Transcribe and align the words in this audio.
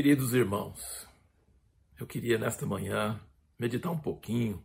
Queridos 0.00 0.32
irmãos, 0.32 1.08
eu 1.98 2.06
queria 2.06 2.38
nesta 2.38 2.64
manhã 2.64 3.20
meditar 3.58 3.90
um 3.90 3.98
pouquinho 3.98 4.62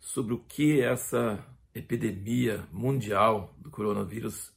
sobre 0.00 0.34
o 0.34 0.40
que 0.40 0.80
essa 0.80 1.46
epidemia 1.72 2.66
mundial 2.72 3.54
do 3.58 3.70
coronavírus 3.70 4.52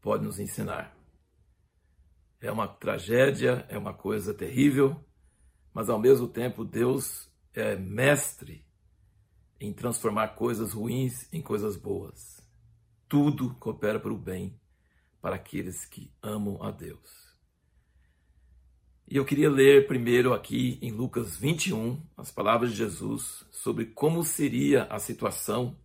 pode 0.00 0.22
nos 0.22 0.38
ensinar. 0.38 0.96
É 2.40 2.52
uma 2.52 2.68
tragédia, 2.68 3.66
é 3.68 3.76
uma 3.76 3.92
coisa 3.92 4.32
terrível, 4.32 5.04
mas 5.72 5.90
ao 5.90 5.98
mesmo 5.98 6.28
tempo 6.28 6.64
Deus 6.64 7.28
é 7.52 7.74
mestre 7.74 8.64
em 9.58 9.72
transformar 9.72 10.36
coisas 10.36 10.72
ruins 10.72 11.28
em 11.32 11.42
coisas 11.42 11.76
boas. 11.76 12.40
Tudo 13.08 13.56
coopera 13.56 13.98
para 13.98 14.12
o 14.12 14.16
bem 14.16 14.56
para 15.20 15.34
aqueles 15.34 15.84
que 15.84 16.12
amam 16.22 16.62
a 16.62 16.70
Deus. 16.70 17.23
E 19.06 19.16
eu 19.16 19.24
queria 19.24 19.50
ler 19.50 19.86
primeiro 19.86 20.32
aqui 20.32 20.78
em 20.80 20.90
Lucas 20.90 21.36
21 21.36 22.00
as 22.16 22.30
palavras 22.30 22.70
de 22.70 22.78
Jesus 22.78 23.44
sobre 23.50 23.86
como 23.86 24.24
seria 24.24 24.84
a 24.84 24.98
situação 24.98 25.78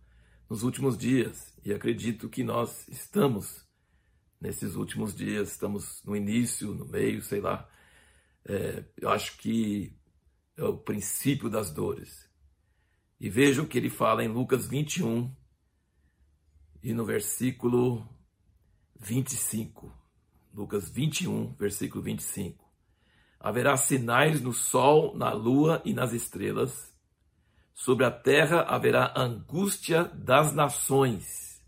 nos 0.48 0.62
últimos 0.62 0.96
dias. 0.96 1.54
E 1.62 1.72
acredito 1.72 2.30
que 2.30 2.42
nós 2.42 2.88
estamos 2.88 3.68
nesses 4.40 4.74
últimos 4.74 5.14
dias, 5.14 5.52
estamos 5.52 6.02
no 6.02 6.16
início, 6.16 6.74
no 6.74 6.86
meio, 6.86 7.20
sei 7.20 7.42
lá. 7.42 7.68
É, 8.46 8.84
eu 8.96 9.10
acho 9.10 9.36
que 9.36 9.94
é 10.56 10.64
o 10.64 10.78
princípio 10.78 11.50
das 11.50 11.70
dores. 11.70 12.26
E 13.20 13.28
veja 13.28 13.60
o 13.60 13.66
que 13.66 13.76
ele 13.76 13.90
fala 13.90 14.24
em 14.24 14.28
Lucas 14.28 14.66
21 14.66 15.30
e 16.82 16.94
no 16.94 17.04
versículo 17.04 18.08
25. 18.98 19.92
Lucas 20.54 20.88
21, 20.88 21.52
versículo 21.52 22.02
25. 22.02 22.69
Haverá 23.40 23.74
sinais 23.78 24.42
no 24.42 24.52
sol, 24.52 25.16
na 25.16 25.32
lua 25.32 25.80
e 25.82 25.94
nas 25.94 26.12
estrelas. 26.12 26.92
Sobre 27.74 28.04
a 28.04 28.10
terra 28.10 28.60
haverá 28.68 29.14
angústia 29.16 30.04
das 30.14 30.52
nações. 30.52 31.58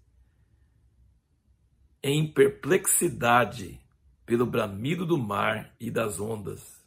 Em 2.02 2.30
perplexidade 2.30 3.80
pelo 4.26 4.44
bramido 4.44 5.06
do 5.06 5.16
mar 5.16 5.74
e 5.80 5.90
das 5.90 6.20
ondas. 6.20 6.82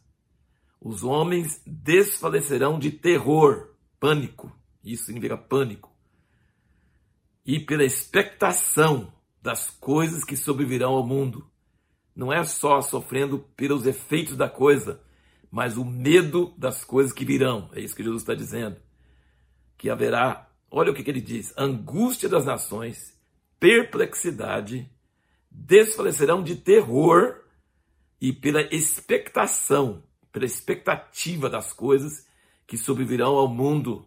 Os 0.80 1.02
homens 1.02 1.60
desfalecerão 1.66 2.78
de 2.78 2.92
terror, 2.92 3.70
pânico. 3.98 4.56
Isso 4.84 5.06
significa 5.06 5.36
pânico. 5.36 5.90
E 7.44 7.58
pela 7.58 7.84
expectação 7.84 9.12
das 9.42 9.68
coisas 9.68 10.22
que 10.22 10.36
sobrevirão 10.36 10.92
ao 10.92 11.04
mundo 11.04 11.50
não 12.16 12.32
é 12.32 12.42
só 12.44 12.80
sofrendo 12.80 13.40
pelos 13.54 13.84
efeitos 13.84 14.34
da 14.36 14.48
coisa, 14.48 15.02
mas 15.50 15.76
o 15.76 15.84
medo 15.84 16.54
das 16.56 16.82
coisas 16.82 17.12
que 17.12 17.26
virão. 17.26 17.68
É 17.74 17.80
isso 17.80 17.94
que 17.94 18.02
Jesus 18.02 18.22
está 18.22 18.34
dizendo. 18.34 18.78
Que 19.76 19.90
haverá, 19.90 20.50
olha 20.70 20.90
o 20.90 20.94
que, 20.94 21.04
que 21.04 21.10
ele 21.10 21.20
diz: 21.20 21.52
angústia 21.58 22.26
das 22.26 22.46
nações, 22.46 23.14
perplexidade, 23.60 24.90
desfalecerão 25.50 26.42
de 26.42 26.56
terror 26.56 27.42
e 28.18 28.32
pela 28.32 28.62
expectação, 28.74 30.02
pela 30.32 30.46
expectativa 30.46 31.50
das 31.50 31.74
coisas 31.74 32.26
que 32.66 32.78
sobrevirão 32.78 33.36
ao 33.36 33.46
mundo, 33.46 34.06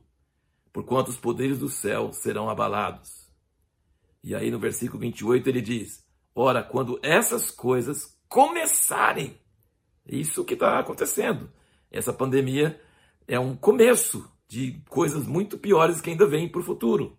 porquanto 0.73 1.09
os 1.09 1.17
poderes 1.17 1.59
do 1.59 1.69
céu 1.69 2.11
serão 2.11 2.49
abalados. 2.49 3.29
E 4.23 4.33
aí 4.33 4.49
no 4.49 4.57
versículo 4.57 4.99
28 4.99 5.47
ele 5.47 5.61
diz: 5.61 6.08
Ora, 6.41 6.63
quando 6.63 6.97
essas 7.03 7.51
coisas 7.51 8.17
começarem, 8.29 9.37
é 10.07 10.15
isso 10.15 10.45
que 10.45 10.53
está 10.53 10.79
acontecendo. 10.79 11.51
Essa 11.91 12.13
pandemia 12.13 12.79
é 13.27 13.37
um 13.37 13.57
começo 13.57 14.25
de 14.47 14.81
coisas 14.87 15.27
muito 15.27 15.57
piores 15.57 15.99
que 15.99 16.09
ainda 16.09 16.25
vêm 16.25 16.47
para 16.47 16.61
o 16.61 16.63
futuro, 16.63 17.17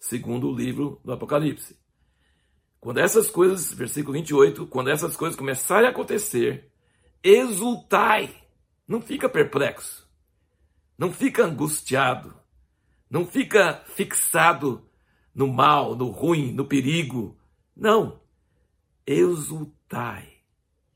segundo 0.00 0.48
o 0.48 0.52
livro 0.52 1.00
do 1.04 1.12
Apocalipse. 1.12 1.78
Quando 2.80 2.98
essas 2.98 3.30
coisas, 3.30 3.72
versículo 3.72 4.14
28, 4.14 4.66
quando 4.66 4.90
essas 4.90 5.16
coisas 5.16 5.38
começarem 5.38 5.86
a 5.86 5.92
acontecer, 5.92 6.68
exultai, 7.22 8.34
não 8.88 9.00
fica 9.00 9.28
perplexo, 9.28 10.04
não 10.98 11.12
fica 11.12 11.44
angustiado, 11.44 12.34
não 13.08 13.24
fica 13.24 13.84
fixado 13.86 14.84
no 15.32 15.46
mal, 15.46 15.94
no 15.94 16.10
ruim, 16.10 16.50
no 16.52 16.64
perigo. 16.64 17.38
Não 17.76 18.26
exultai, 19.08 20.28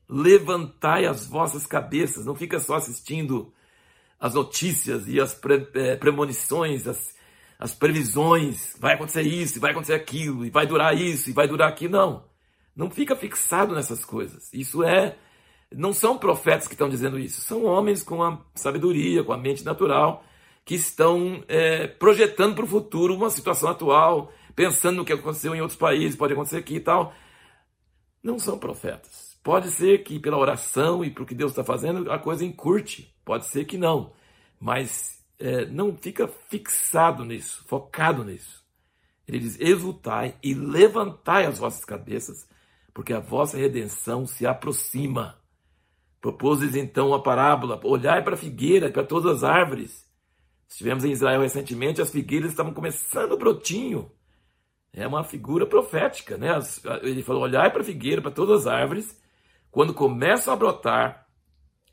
levantai 0.07 1.05
as 1.07 1.25
vossas 1.25 1.65
cabeças, 1.65 2.25
não 2.25 2.35
fica 2.35 2.59
só 2.59 2.75
assistindo 2.75 3.51
as 4.19 4.35
notícias 4.35 5.07
e 5.07 5.19
as 5.19 5.33
pre, 5.33 5.67
é, 5.73 5.95
premonições, 5.95 6.87
as, 6.87 7.15
as 7.57 7.73
previsões, 7.73 8.75
vai 8.79 8.93
acontecer 8.93 9.23
isso, 9.23 9.59
vai 9.59 9.71
acontecer 9.71 9.95
aquilo, 9.95 10.45
e 10.45 10.51
vai 10.51 10.67
durar 10.67 10.95
isso, 10.95 11.29
e 11.29 11.33
vai 11.33 11.47
durar 11.47 11.69
aquilo, 11.69 11.93
não. 11.93 12.25
Não 12.75 12.89
fica 12.89 13.15
fixado 13.15 13.73
nessas 13.73 14.05
coisas. 14.05 14.53
Isso 14.53 14.83
é, 14.83 15.15
não 15.71 15.91
são 15.91 16.17
profetas 16.17 16.67
que 16.67 16.75
estão 16.75 16.89
dizendo 16.89 17.17
isso, 17.17 17.41
são 17.41 17.65
homens 17.65 18.03
com 18.03 18.21
a 18.21 18.39
sabedoria, 18.53 19.23
com 19.23 19.33
a 19.33 19.37
mente 19.37 19.65
natural, 19.65 20.23
que 20.63 20.75
estão 20.75 21.43
é, 21.47 21.87
projetando 21.87 22.53
para 22.55 22.63
o 22.63 22.67
futuro 22.67 23.15
uma 23.15 23.31
situação 23.31 23.69
atual, 23.69 24.31
pensando 24.55 24.97
no 24.97 25.05
que 25.05 25.13
aconteceu 25.13 25.55
em 25.55 25.61
outros 25.61 25.79
países, 25.79 26.15
pode 26.15 26.33
acontecer 26.33 26.57
aqui 26.57 26.75
e 26.75 26.79
tal 26.79 27.13
não 28.23 28.39
são 28.39 28.57
profetas. 28.57 29.37
Pode 29.43 29.69
ser 29.69 30.03
que 30.03 30.17
pela 30.19 30.37
oração 30.37 31.03
e 31.03 31.11
para 31.11 31.23
o 31.23 31.25
que 31.25 31.35
Deus 31.35 31.51
está 31.51 31.63
fazendo 31.63 32.09
a 32.09 32.17
coisa 32.17 32.45
encurte, 32.45 33.13
pode 33.25 33.45
ser 33.47 33.65
que 33.65 33.77
não, 33.77 34.13
mas 34.57 35.21
é, 35.37 35.65
não 35.65 35.97
fica 35.97 36.27
fixado 36.27 37.25
nisso, 37.25 37.65
focado 37.67 38.23
nisso. 38.23 38.63
Ele 39.27 39.39
diz: 39.39 39.59
exultai 39.59 40.37
e 40.41 40.53
levantai 40.53 41.45
as 41.45 41.59
vossas 41.59 41.83
cabeças, 41.83 42.47
porque 42.93 43.11
a 43.11 43.19
vossa 43.19 43.57
redenção 43.57 44.25
se 44.25 44.45
aproxima. 44.45 45.37
Propôs 46.21 46.75
então 46.75 47.13
a 47.13 47.21
parábola: 47.21 47.81
olhai 47.83 48.23
para 48.23 48.35
a 48.35 48.37
figueira, 48.37 48.89
para 48.89 49.03
todas 49.03 49.37
as 49.37 49.43
árvores. 49.43 50.09
Estivemos 50.69 51.03
em 51.03 51.11
Israel 51.11 51.41
recentemente, 51.41 52.01
as 52.01 52.09
figueiras 52.09 52.51
estavam 52.51 52.73
começando 52.73 53.37
brotinho 53.37 54.09
é 54.93 55.07
uma 55.07 55.23
figura 55.23 55.65
profética, 55.65 56.37
né? 56.37 56.49
Ele 57.01 57.23
falou: 57.23 57.41
olhai 57.41 57.71
para 57.71 57.81
a 57.81 57.85
figueira, 57.85 58.21
para 58.21 58.31
todas 58.31 58.61
as 58.61 58.67
árvores, 58.67 59.19
quando 59.71 59.93
começam 59.93 60.53
a 60.53 60.55
brotar, 60.55 61.27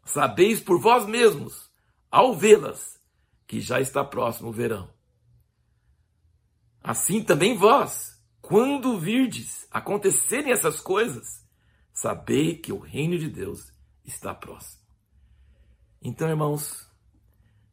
sabeis 0.04 0.60
por 0.60 0.78
vós 0.78 1.06
mesmos, 1.06 1.70
ao 2.10 2.36
vê-las, 2.36 3.00
que 3.46 3.58
já 3.58 3.80
está 3.80 4.04
próximo 4.04 4.50
o 4.50 4.52
verão. 4.52 4.92
Assim 6.82 7.22
também 7.22 7.56
vós, 7.56 8.20
quando 8.40 8.98
virdes 8.98 9.66
acontecerem 9.70 10.52
essas 10.52 10.80
coisas, 10.80 11.46
sabei 11.92 12.56
que 12.56 12.72
o 12.72 12.78
reino 12.78 13.18
de 13.18 13.30
Deus 13.30 13.72
está 14.04 14.34
próximo. 14.34 14.80
Então, 16.02 16.28
irmãos, 16.28 16.86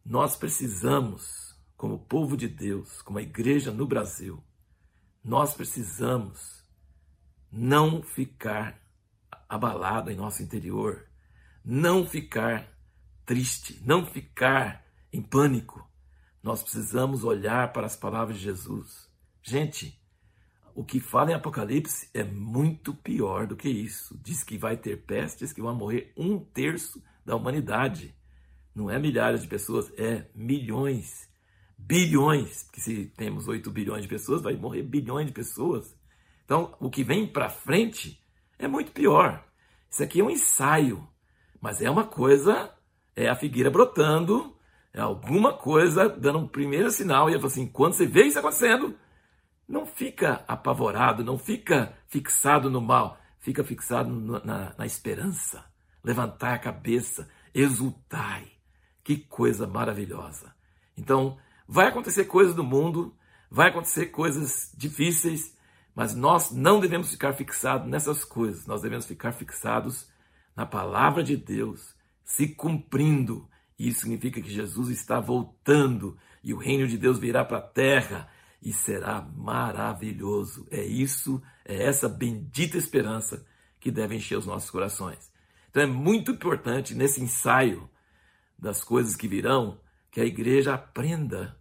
nós 0.05 0.35
precisamos, 0.35 1.55
como 1.75 1.99
povo 1.99 2.37
de 2.37 2.47
Deus, 2.47 3.01
como 3.01 3.19
a 3.19 3.21
igreja 3.21 3.71
no 3.71 3.85
Brasil, 3.85 4.43
nós 5.27 5.53
precisamos 5.53 6.63
não 7.51 8.01
ficar 8.01 8.81
abalado 9.49 10.09
em 10.09 10.15
nosso 10.15 10.41
interior, 10.41 11.05
não 11.65 12.07
ficar 12.07 12.65
triste, 13.25 13.81
não 13.85 14.05
ficar 14.05 14.85
em 15.11 15.21
pânico. 15.21 15.85
Nós 16.41 16.63
precisamos 16.63 17.25
olhar 17.25 17.73
para 17.73 17.85
as 17.85 17.95
palavras 17.97 18.37
de 18.37 18.43
Jesus. 18.43 19.11
Gente, 19.43 20.01
o 20.73 20.81
que 20.81 21.01
fala 21.01 21.31
em 21.31 21.33
Apocalipse 21.33 22.09
é 22.13 22.23
muito 22.23 22.93
pior 22.93 23.47
do 23.47 23.57
que 23.57 23.67
isso. 23.67 24.17
Diz 24.23 24.45
que 24.45 24.57
vai 24.57 24.77
ter 24.77 25.03
pestes 25.03 25.51
que 25.51 25.61
vão 25.61 25.75
morrer 25.75 26.13
um 26.15 26.39
terço 26.39 27.03
da 27.25 27.35
humanidade. 27.35 28.15
Não 28.73 28.89
é 28.89 28.97
milhares 28.97 29.41
de 29.41 29.47
pessoas, 29.49 29.91
é 29.97 30.29
milhões 30.33 31.26
bilhões, 31.77 32.63
porque 32.63 32.81
se 32.81 33.05
temos 33.15 33.47
8 33.47 33.69
bilhões 33.71 34.01
de 34.01 34.07
pessoas, 34.07 34.41
vai 34.41 34.55
morrer 34.55 34.83
bilhões 34.83 35.27
de 35.27 35.33
pessoas. 35.33 35.95
Então, 36.43 36.75
o 36.79 36.89
que 36.89 37.03
vem 37.03 37.27
para 37.27 37.49
frente 37.49 38.21
é 38.57 38.67
muito 38.67 38.91
pior. 38.91 39.45
Isso 39.89 40.03
aqui 40.03 40.19
é 40.19 40.23
um 40.23 40.29
ensaio, 40.29 41.07
mas 41.61 41.81
é 41.81 41.89
uma 41.89 42.05
coisa, 42.05 42.73
é 43.15 43.29
a 43.29 43.35
figueira 43.35 43.69
brotando, 43.69 44.55
é 44.93 44.99
alguma 44.99 45.53
coisa 45.53 46.09
dando 46.09 46.39
um 46.39 46.47
primeiro 46.47 46.89
sinal. 46.89 47.29
E 47.29 47.33
ele 47.33 47.39
falou 47.39 47.51
assim: 47.51 47.67
quando 47.67 47.93
você 47.93 48.05
vê 48.05 48.23
isso 48.23 48.39
acontecendo, 48.39 48.97
não 49.67 49.85
fica 49.85 50.43
apavorado, 50.47 51.23
não 51.23 51.37
fica 51.37 51.93
fixado 52.07 52.69
no 52.69 52.81
mal, 52.81 53.19
fica 53.39 53.63
fixado 53.63 54.09
na, 54.09 54.73
na 54.77 54.85
esperança. 54.85 55.63
Levantar 56.03 56.53
a 56.53 56.59
cabeça, 56.59 57.27
exultai. 57.53 58.47
Que 59.03 59.17
coisa 59.17 59.67
maravilhosa. 59.67 60.53
Então, 60.97 61.37
Vai 61.67 61.87
acontecer 61.87 62.25
coisas 62.25 62.55
no 62.55 62.63
mundo, 62.63 63.13
vai 63.49 63.69
acontecer 63.69 64.07
coisas 64.07 64.71
difíceis, 64.75 65.55
mas 65.93 66.15
nós 66.15 66.51
não 66.51 66.79
devemos 66.79 67.09
ficar 67.09 67.33
fixados 67.33 67.89
nessas 67.89 68.23
coisas. 68.23 68.65
Nós 68.65 68.81
devemos 68.81 69.05
ficar 69.05 69.31
fixados 69.33 70.07
na 70.55 70.65
palavra 70.65 71.23
de 71.23 71.35
Deus 71.35 71.95
se 72.23 72.47
cumprindo. 72.47 73.47
Isso 73.79 74.01
significa 74.01 74.41
que 74.41 74.49
Jesus 74.49 74.89
está 74.89 75.19
voltando 75.19 76.17
e 76.43 76.53
o 76.53 76.57
reino 76.57 76.87
de 76.87 76.97
Deus 76.97 77.17
virá 77.17 77.43
para 77.45 77.59
a 77.59 77.61
terra 77.61 78.29
e 78.61 78.73
será 78.73 79.21
maravilhoso. 79.21 80.67
É 80.69 80.83
isso, 80.83 81.41
é 81.63 81.83
essa 81.83 82.09
bendita 82.09 82.77
esperança 82.77 83.45
que 83.79 83.89
deve 83.89 84.15
encher 84.15 84.37
os 84.37 84.45
nossos 84.45 84.69
corações. 84.69 85.31
Então 85.69 85.81
é 85.81 85.85
muito 85.85 86.31
importante 86.31 86.93
nesse 86.93 87.21
ensaio 87.21 87.89
das 88.59 88.83
coisas 88.83 89.15
que 89.15 89.27
virão 89.27 89.79
que 90.17 90.21
a 90.21 90.25
igreja 90.25 90.73
aprenda 90.73 91.55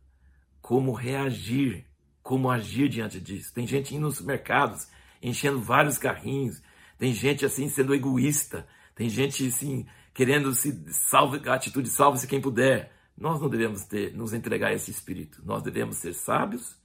como 0.63 0.95
reagir, 0.95 1.85
como 2.23 2.51
agir 2.51 2.89
diante 2.89 3.21
disso. 3.21 3.53
Tem 3.53 3.67
gente 3.67 3.95
indo 3.95 4.07
nos 4.07 4.19
mercados, 4.23 4.89
enchendo 5.23 5.61
vários 5.61 5.99
carrinhos, 5.99 6.63
tem 6.97 7.13
gente 7.13 7.45
assim 7.45 7.69
sendo 7.69 7.95
egoísta, 7.95 8.67
tem 8.95 9.11
gente 9.11 9.47
assim 9.47 9.85
querendo 10.15 10.55
se 10.55 10.73
salve, 10.91 11.47
a 11.47 11.53
atitude 11.53 11.91
salve-se 11.91 12.27
quem 12.27 12.41
puder. 12.41 12.95
Nós 13.15 13.39
não 13.43 13.51
devemos 13.51 13.85
ter, 13.85 14.17
nos 14.17 14.33
entregar 14.33 14.73
esse 14.73 14.91
espírito. 14.91 15.43
Nós 15.45 15.63
devemos 15.63 15.99
ser 15.99 16.15
sábios, 16.15 16.79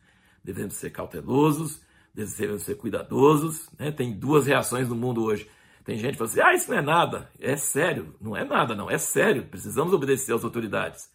devemos 0.43 0.73
ser 0.73 0.89
cautelosos, 0.89 1.81
devemos 2.13 2.63
ser 2.63 2.75
cuidadosos. 2.75 3.69
Né? 3.79 3.93
Tem 3.93 4.11
duas 4.11 4.45
reações 4.45 4.89
no 4.89 4.95
mundo 4.95 5.23
hoje. 5.23 5.49
Tem 5.85 5.97
gente 5.97 6.11
que 6.11 6.17
fala 6.17 6.29
assim: 6.29 6.41
ah, 6.41 6.53
isso 6.53 6.69
não 6.69 6.77
é 6.79 6.81
nada. 6.81 7.31
É 7.39 7.55
sério. 7.55 8.13
Não 8.19 8.35
é 8.35 8.43
nada, 8.43 8.75
não. 8.75 8.91
É 8.91 8.97
sério. 8.97 9.45
Precisamos 9.45 9.93
obedecer 9.93 10.35
às 10.35 10.43
autoridades. 10.43 11.09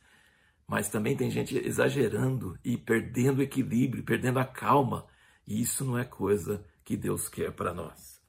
Mas 0.67 0.89
também 0.89 1.17
tem 1.17 1.31
gente 1.31 1.57
exagerando 1.57 2.59
e 2.65 2.77
perdendo 2.77 3.39
o 3.39 3.43
equilíbrio, 3.43 4.03
perdendo 4.03 4.39
a 4.39 4.45
calma. 4.45 5.07
E 5.47 5.61
isso 5.61 5.85
não 5.85 5.97
é 5.97 6.05
coisa 6.05 6.65
que 6.85 6.97
Deus 6.97 7.29
quer 7.29 7.53
para 7.53 7.73
nós. 7.73 8.21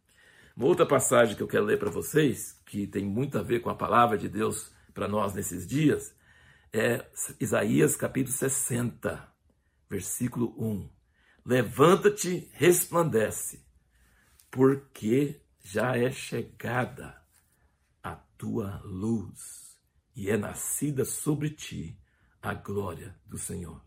Uma 0.56 0.68
outra 0.68 0.86
passagem 0.86 1.36
que 1.36 1.42
eu 1.42 1.48
quero 1.48 1.66
ler 1.66 1.80
para 1.80 1.89
vocês, 1.89 2.60
que 2.66 2.86
tem 2.86 3.06
muito 3.06 3.38
a 3.38 3.44
ver 3.44 3.62
com 3.62 3.69
a 3.69 3.75
palavra 3.75 4.18
de 4.18 4.30
Deus 4.30 4.72
para 4.94 5.07
nós 5.07 5.34
nesses 5.34 5.66
dias, 5.66 6.16
é 6.74 7.06
Isaías 7.39 7.95
capítulo 7.95 8.36
60, 8.36 9.28
versículo 9.89 10.54
1. 10.57 10.89
Levanta-te, 11.45 12.50
resplandece, 12.54 13.66
porque 14.51 15.42
já 15.63 15.98
é 15.98 16.12
chegada 16.12 17.19
a 18.04 18.16
tua 18.16 18.81
luz 18.84 19.78
e 20.16 20.30
é 20.30 20.38
nascida 20.38 21.06
sobre 21.06 21.50
ti 21.50 21.98
a 22.49 22.53
glória 22.53 23.15
do 23.25 23.38
Senhor. 23.38 23.81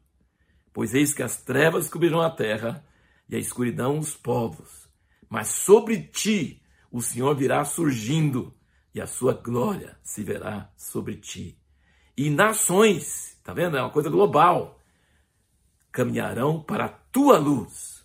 Pois 0.73 0.95
eis 0.95 1.13
que 1.15 1.23
as 1.23 1.43
trevas 1.43 1.89
cobrirão 1.89 2.21
a 2.21 2.31
terra 2.31 2.85
e 3.29 3.37
a 3.37 3.39
escuridão 3.39 3.99
os 3.99 4.15
povos, 4.15 4.89
mas 5.29 5.49
sobre 5.49 6.03
ti 6.03 6.63
o 6.91 7.01
Senhor 7.01 7.35
virá 7.35 7.65
surgindo 7.65 8.55
e 8.95 9.01
a 9.01 9.07
sua 9.07 9.33
glória 9.33 9.97
se 10.03 10.23
verá 10.23 10.71
sobre 10.77 11.17
ti. 11.17 11.59
E 12.17 12.29
nações, 12.29 13.39
tá 13.43 13.55
vendo? 13.55 13.77
É 13.77 13.81
uma 13.81 13.91
coisa 13.91 14.11
global. 14.11 14.79
Caminharão 15.93 16.63
para 16.63 16.87
a 16.87 16.89
tua 16.89 17.39
luz 17.39 18.05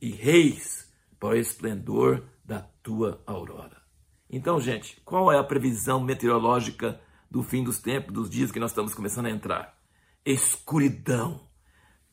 e 0.00 0.10
reis 0.10 0.92
para 1.18 1.30
o 1.30 1.38
esplendor 1.38 2.22
da 2.44 2.60
tua 2.82 3.22
aurora. 3.26 3.82
Então, 4.28 4.60
gente, 4.60 5.00
qual 5.04 5.32
é 5.32 5.38
a 5.38 5.44
previsão 5.44 6.00
meteorológica 6.00 7.00
do 7.30 7.42
fim 7.42 7.62
dos 7.62 7.78
tempos, 7.78 8.12
dos 8.12 8.30
dias 8.30 8.50
que 8.50 8.60
nós 8.60 8.70
estamos 8.70 8.94
começando 8.94 9.26
a 9.26 9.30
entrar? 9.30 9.76
Escuridão, 10.24 11.40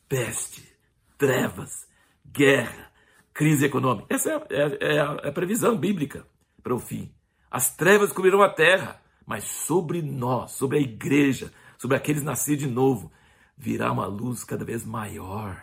peste, 0.08 0.66
trevas, 1.18 1.88
guerra, 2.26 2.92
crise 3.32 3.66
econômica. 3.66 4.14
Essa 4.14 4.30
é, 4.30 4.34
é, 4.50 4.94
é, 4.94 5.00
a, 5.00 5.16
é 5.22 5.28
a 5.28 5.32
previsão 5.32 5.76
bíblica 5.76 6.26
para 6.62 6.74
o 6.74 6.78
fim. 6.78 7.12
As 7.50 7.74
trevas 7.74 8.12
cobrirão 8.12 8.42
a 8.42 8.48
terra, 8.48 9.00
mas 9.26 9.44
sobre 9.44 10.02
nós, 10.02 10.52
sobre 10.52 10.78
a 10.78 10.80
igreja, 10.80 11.52
sobre 11.78 11.96
aqueles 11.96 12.22
nascidos 12.22 12.64
de 12.64 12.70
novo, 12.70 13.12
virá 13.56 13.92
uma 13.92 14.06
luz 14.06 14.44
cada 14.44 14.64
vez 14.64 14.84
maior. 14.84 15.62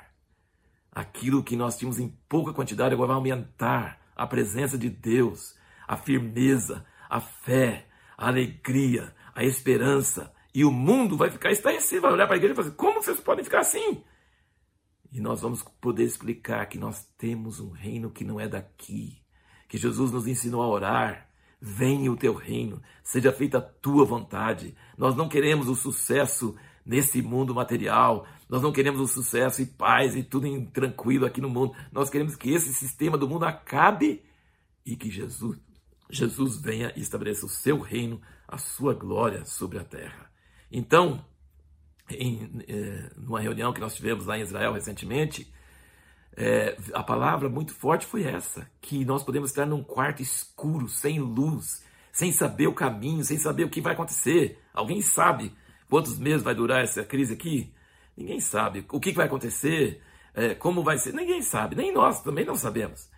Aquilo 0.92 1.44
que 1.44 1.56
nós 1.56 1.78
tínhamos 1.78 2.00
em 2.00 2.10
pouca 2.28 2.54
quantidade 2.54 2.94
agora 2.94 3.08
vai 3.08 3.16
aumentar 3.16 4.00
a 4.16 4.28
presença 4.28 4.78
de 4.78 4.90
Deus, 4.90 5.56
a 5.88 5.98
firmeza, 5.98 6.86
a 7.10 7.20
fé, 7.20 7.88
a 8.18 8.28
alegria, 8.28 9.14
a 9.34 9.44
esperança. 9.44 10.34
E 10.54 10.66
o 10.66 10.72
mundo 10.72 11.16
vai 11.16 11.30
ficar 11.30 11.52
estarrecido, 11.52 12.02
vai 12.02 12.12
olhar 12.12 12.28
para 12.28 12.36
a 12.36 12.38
igreja 12.38 12.54
e 12.54 12.56
falar 12.56 12.68
assim, 12.68 12.78
como 12.78 13.02
vocês 13.02 13.20
podem 13.20 13.44
ficar 13.44 13.60
assim? 13.60 14.04
E 15.12 15.20
nós 15.20 15.42
vamos 15.42 15.64
poder 15.82 16.04
explicar 16.04 16.66
que 16.68 16.78
nós 16.78 17.06
temos 17.18 17.60
um 17.60 17.70
reino 17.70 18.10
que 18.10 18.24
não 18.24 18.40
é 18.40 18.48
daqui, 18.48 19.22
que 19.68 19.78
Jesus 19.78 20.12
nos 20.12 20.28
ensinou 20.28 20.62
a 20.62 20.68
orar. 20.68 21.30
Venha 21.64 22.12
o 22.12 22.18
teu 22.18 22.34
reino, 22.34 22.82
seja 23.04 23.32
feita 23.32 23.60
a 23.60 23.62
tua 23.62 24.04
vontade. 24.04 24.76
Nós 24.98 25.16
não 25.16 25.30
queremos 25.30 25.68
o 25.68 25.76
sucesso 25.76 26.56
nesse 26.86 27.22
mundo 27.22 27.54
material. 27.54 28.26
Nós 28.50 28.62
não 28.62 28.72
queremos 28.72 29.00
o 29.00 29.08
sucesso 29.08 29.62
e 29.62 29.66
paz 29.66 30.16
e 30.16 30.24
tudo 30.24 30.48
em 30.48 30.66
tranquilo 30.66 31.26
aqui 31.26 31.40
no 31.40 31.50
mundo. 31.50 31.76
Nós 31.92 32.10
queremos 32.10 32.36
que 32.36 32.52
esse 32.52 32.74
sistema 32.74 33.18
do 33.18 33.30
mundo 33.30 33.46
acabe 33.46 34.24
e 34.86 34.96
que 34.96 35.10
Jesus, 35.10 35.60
Jesus 36.12 36.58
venha 36.58 36.92
e 36.96 37.02
estabeleça 37.02 37.46
o 37.46 37.50
seu 37.50 37.80
reino, 37.80 38.22
a 38.48 38.58
sua 38.58 38.94
glória 38.94 39.46
sobre 39.46 39.80
a 39.80 39.84
terra. 39.84 40.30
Então, 40.72 41.26
em 42.10 42.64
é, 42.68 43.10
numa 43.18 43.40
reunião 43.40 43.74
que 43.74 43.80
nós 43.80 43.96
tivemos 43.96 44.26
lá 44.26 44.38
em 44.38 44.42
Israel 44.42 44.74
recentemente, 44.74 45.52
é, 46.36 46.78
a 46.94 47.04
palavra 47.04 47.50
muito 47.50 47.74
forte 47.74 48.06
foi 48.06 48.24
essa: 48.24 48.70
que 48.82 49.06
nós 49.06 49.24
podemos 49.24 49.50
estar 49.50 49.66
num 49.66 49.84
quarto 49.84 50.22
escuro, 50.22 50.88
sem 50.88 51.20
luz, 51.20 51.84
sem 52.12 52.32
saber 52.32 52.68
o 52.68 52.74
caminho, 52.74 53.24
sem 53.24 53.38
saber 53.38 53.64
o 53.64 53.70
que 53.70 53.82
vai 53.82 53.94
acontecer. 53.94 54.60
Alguém 54.74 55.02
sabe 55.02 55.54
Quantos 55.92 56.18
meses 56.18 56.42
vai 56.42 56.56
durar 56.56 56.82
essa 56.82 57.04
crise 57.04 57.34
aqui? 57.34 57.74
Ninguém 58.16 58.40
sabe. 58.40 58.86
O 58.90 58.98
que 58.98 59.12
vai 59.12 59.26
acontecer? 59.26 60.02
É, 60.34 60.56
como 60.56 60.84
vai 60.84 60.98
ser? 60.98 61.14
Ninguém 61.14 61.42
sabe. 61.42 61.76
Nem 61.76 61.94
nós 61.94 62.22
também 62.22 62.46
não 62.46 62.56
sabemos. 62.56 63.10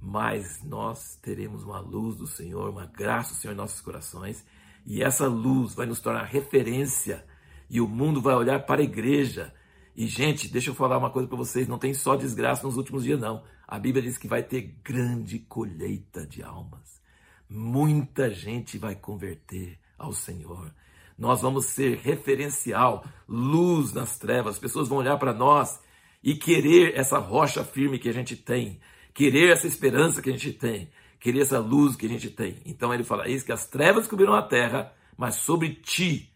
Mas 0.00 0.62
nós 0.62 1.18
teremos 1.20 1.62
uma 1.62 1.78
luz 1.78 2.16
do 2.16 2.26
Senhor, 2.26 2.70
uma 2.70 2.86
graça 2.86 3.34
do 3.34 3.40
Senhor 3.40 3.52
em 3.52 3.56
nossos 3.56 3.80
corações. 3.80 4.44
E 4.86 5.02
essa 5.02 5.26
luz 5.26 5.74
vai 5.74 5.86
nos 5.86 6.00
tornar 6.00 6.24
referência. 6.24 7.24
E 7.68 7.80
o 7.80 7.86
mundo 7.86 8.20
vai 8.20 8.34
olhar 8.34 8.64
para 8.64 8.80
a 8.80 8.84
igreja. 8.84 9.52
E, 9.94 10.06
gente, 10.06 10.48
deixa 10.48 10.70
eu 10.70 10.74
falar 10.74 10.96
uma 10.96 11.10
coisa 11.10 11.28
para 11.28 11.36
vocês: 11.36 11.68
não 11.68 11.78
tem 11.78 11.92
só 11.92 12.16
desgraça 12.16 12.66
nos 12.66 12.76
últimos 12.76 13.04
dias, 13.04 13.20
não. 13.20 13.44
A 13.68 13.78
Bíblia 13.78 14.02
diz 14.02 14.16
que 14.16 14.26
vai 14.26 14.42
ter 14.42 14.74
grande 14.82 15.38
colheita 15.38 16.26
de 16.26 16.42
almas. 16.42 17.00
Muita 17.48 18.30
gente 18.30 18.78
vai 18.78 18.94
converter 18.94 19.78
ao 19.98 20.12
Senhor. 20.12 20.72
Nós 21.18 21.42
vamos 21.42 21.66
ser 21.66 21.98
referencial, 21.98 23.04
luz 23.28 23.92
nas 23.92 24.18
trevas. 24.18 24.54
As 24.54 24.60
pessoas 24.60 24.88
vão 24.88 24.98
olhar 24.98 25.18
para 25.18 25.34
nós 25.34 25.78
e 26.22 26.34
querer 26.34 26.96
essa 26.96 27.18
rocha 27.18 27.62
firme 27.62 27.98
que 27.98 28.08
a 28.08 28.12
gente 28.12 28.34
tem, 28.34 28.80
querer 29.12 29.50
essa 29.50 29.66
esperança 29.66 30.22
que 30.22 30.28
a 30.28 30.32
gente 30.32 30.52
tem, 30.52 30.90
querer 31.18 31.40
essa 31.40 31.58
luz 31.58 31.96
que 31.96 32.06
a 32.06 32.08
gente 32.08 32.30
tem. 32.30 32.56
Então 32.64 32.92
ele 32.92 33.04
fala: 33.04 33.28
Eis 33.28 33.42
que 33.42 33.52
as 33.52 33.66
trevas 33.66 34.06
cobriram 34.06 34.34
a 34.34 34.42
terra, 34.42 34.92
mas 35.16 35.36
sobre 35.36 35.74
ti 35.74 36.32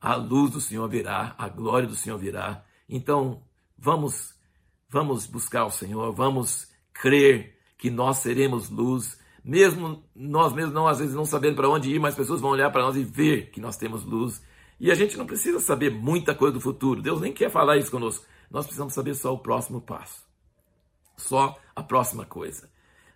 a 0.00 0.14
luz 0.16 0.50
do 0.50 0.60
Senhor 0.60 0.88
virá, 0.88 1.34
a 1.38 1.48
glória 1.48 1.88
do 1.88 1.94
Senhor 1.94 2.18
virá. 2.18 2.64
Então 2.88 3.42
vamos, 3.78 4.34
vamos 4.88 5.26
buscar 5.26 5.64
o 5.64 5.70
Senhor, 5.70 6.12
vamos 6.12 6.68
crer 6.92 7.58
que 7.78 7.90
nós 7.90 8.18
seremos 8.18 8.68
luz 8.68 9.20
mesmo 9.44 10.04
nós 10.14 10.52
mesmos 10.52 10.72
não 10.72 10.86
às 10.86 10.98
vezes 10.98 11.14
não 11.14 11.24
sabendo 11.24 11.56
para 11.56 11.68
onde 11.68 11.90
ir, 11.90 11.98
mas 11.98 12.14
pessoas 12.14 12.40
vão 12.40 12.50
olhar 12.50 12.70
para 12.70 12.82
nós 12.82 12.96
e 12.96 13.02
ver 13.02 13.50
que 13.50 13.60
nós 13.60 13.76
temos 13.76 14.04
luz. 14.04 14.42
E 14.78 14.90
a 14.90 14.94
gente 14.94 15.16
não 15.16 15.26
precisa 15.26 15.60
saber 15.60 15.90
muita 15.90 16.34
coisa 16.34 16.54
do 16.54 16.60
futuro. 16.60 17.02
Deus 17.02 17.20
nem 17.20 17.32
quer 17.32 17.50
falar 17.50 17.76
isso 17.76 17.90
conosco. 17.90 18.24
Nós 18.50 18.66
precisamos 18.66 18.94
saber 18.94 19.14
só 19.14 19.32
o 19.32 19.38
próximo 19.38 19.80
passo. 19.80 20.21
Só 21.16 21.58
a 21.74 21.82
próxima 21.82 22.24
coisa. 22.24 22.70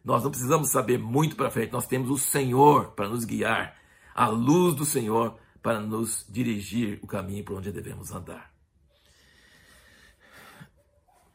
Nós 0.04 0.22
não 0.22 0.30
precisamos 0.30 0.70
saber 0.70 0.98
muito 0.98 1.34
para 1.34 1.50
frente. 1.50 1.72
Nós 1.72 1.86
temos 1.86 2.10
o 2.10 2.16
Senhor 2.18 2.92
para 2.92 3.08
nos 3.08 3.24
guiar, 3.24 3.76
a 4.14 4.28
luz 4.28 4.74
do 4.74 4.84
Senhor 4.84 5.36
para 5.62 5.80
nos 5.80 6.24
dirigir 6.28 7.00
o 7.02 7.06
caminho 7.08 7.44
por 7.44 7.56
onde 7.56 7.72
devemos 7.72 8.12
andar. 8.12 8.54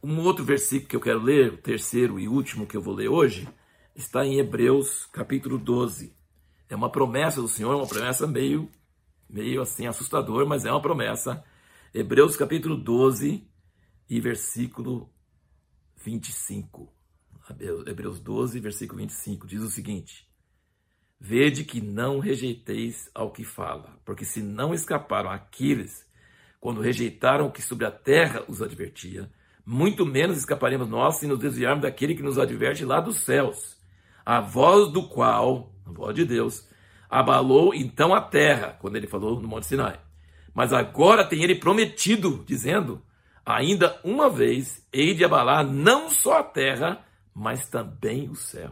Um 0.02 0.20
outro 0.22 0.44
versículo 0.44 0.90
que 0.90 0.96
eu 0.96 1.02
quero 1.02 1.22
ler, 1.22 1.54
o 1.54 1.58
terceiro 1.58 2.18
e 2.18 2.28
último 2.28 2.66
que 2.66 2.76
eu 2.76 2.82
vou 2.82 2.96
ler 2.96 3.10
hoje, 3.10 3.48
está 3.94 4.26
em 4.26 4.40
Hebreus 4.40 5.06
capítulo 5.08 5.58
12. 5.58 6.16
É 6.70 6.76
uma 6.76 6.90
promessa 6.90 7.42
do 7.42 7.48
Senhor, 7.50 7.76
uma 7.76 7.86
promessa 7.86 8.26
meio, 8.26 8.70
meio 9.30 9.62
assim 9.62 9.86
assustador, 9.86 10.48
mas 10.48 10.66
é 10.66 10.72
uma 10.72 10.82
promessa. 10.82 11.44
Hebreus 11.94 12.38
capítulo 12.38 12.78
12 12.78 13.46
e 14.10 14.20
versículo 14.22 15.10
25. 16.04 16.92
Hebreus 17.86 18.20
12, 18.20 18.60
versículo 18.60 19.00
25, 19.00 19.48
diz 19.48 19.62
o 19.62 19.70
seguinte: 19.70 20.28
Vede 21.20 21.64
que 21.64 21.82
não 21.82 22.20
rejeiteis 22.20 23.10
ao 23.14 23.32
que 23.32 23.44
fala, 23.44 24.00
porque 24.06 24.26
se 24.26 24.42
não 24.42 24.74
escaparam 24.74 25.30
aqueles 25.30 26.06
quando 26.60 26.82
rejeitaram 26.82 27.48
o 27.48 27.52
que 27.52 27.62
sobre 27.62 27.86
a 27.86 27.92
terra 27.92 28.44
os 28.48 28.62
advertia, 28.62 29.32
muito 29.66 30.06
menos 30.06 30.38
escaparemos 30.38 30.88
nós 30.88 31.18
se 31.18 31.28
nos 31.28 31.40
desviarmos 31.40 31.82
daquele 31.82 32.16
que 32.16 32.24
nos 32.24 32.38
adverte 32.38 32.86
lá 32.86 33.00
dos 33.00 33.18
céus 33.18 33.82
a 34.26 34.40
voz 34.40 34.92
do 34.92 35.08
qual, 35.08 35.74
a 35.86 35.92
voz 35.92 36.16
de 36.16 36.26
Deus, 36.26 36.68
abalou 37.10 37.74
então 37.74 38.14
a 38.14 38.22
terra, 38.22 38.78
quando 38.80 38.96
ele 38.96 39.08
falou 39.08 39.40
no 39.42 39.48
Monte 39.48 39.68
Sinai. 39.68 40.00
Mas 40.54 40.74
agora 40.74 41.26
tem 41.26 41.44
ele 41.44 41.56
prometido, 41.56 42.44
dizendo: 42.46 43.02
ainda 43.46 44.00
uma 44.04 44.30
vez 44.30 44.86
hei 44.92 45.14
de 45.14 45.24
abalar 45.24 45.66
não 45.66 46.10
só 46.10 46.40
a 46.40 46.44
terra, 46.44 47.06
mas 47.34 47.68
também 47.68 48.30
o 48.30 48.36
céu. 48.36 48.72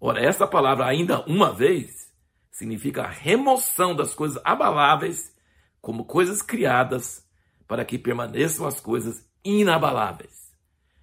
Ora, 0.00 0.20
essa 0.20 0.46
palavra 0.46 0.86
ainda 0.86 1.24
uma 1.26 1.52
vez 1.52 2.10
significa 2.50 3.02
a 3.02 3.10
remoção 3.10 3.94
das 3.94 4.14
coisas 4.14 4.40
abaláveis 4.44 5.34
como 5.80 6.04
coisas 6.04 6.42
criadas 6.42 7.26
para 7.66 7.84
que 7.84 7.98
permaneçam 7.98 8.66
as 8.66 8.80
coisas 8.80 9.26
inabaláveis. 9.44 10.52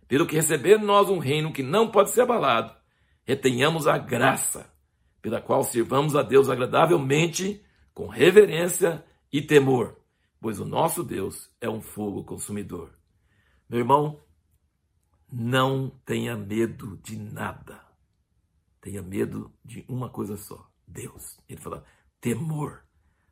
Pelo 0.08 0.26
que 0.26 0.36
receber 0.36 0.78
nós 0.78 1.10
um 1.10 1.20
reino 1.20 1.52
que 1.52 1.64
não 1.64 1.90
pode 1.90 2.12
ser 2.12 2.22
abalado, 2.22 2.74
retenhamos 3.26 3.88
a 3.88 3.98
graça 3.98 4.72
pela 5.22 5.42
qual 5.42 5.64
sirvamos 5.64 6.16
a 6.16 6.22
Deus 6.22 6.50
agradavelmente, 6.50 7.62
com 7.94 8.08
reverência 8.08 9.04
e 9.32 9.42
temor, 9.42 9.99
pois 10.40 10.60
o 10.60 10.66
nosso 10.66 11.04
Deus 11.04 11.50
é 11.60 11.70
um 11.70 11.82
fogo 11.82 12.24
consumidor. 12.24 12.98
Meu 13.70 13.80
irmão, 13.80 14.20
não 15.32 15.90
tenha 16.06 16.36
medo 16.36 16.98
de 17.04 17.18
nada. 17.18 17.82
Tenha 18.82 19.02
medo 19.02 19.54
de 19.64 19.86
uma 19.88 20.10
coisa 20.10 20.38
só: 20.38 20.70
Deus. 20.88 21.40
Ele 21.48 21.62
fala, 21.62 21.84
temor. 22.20 22.84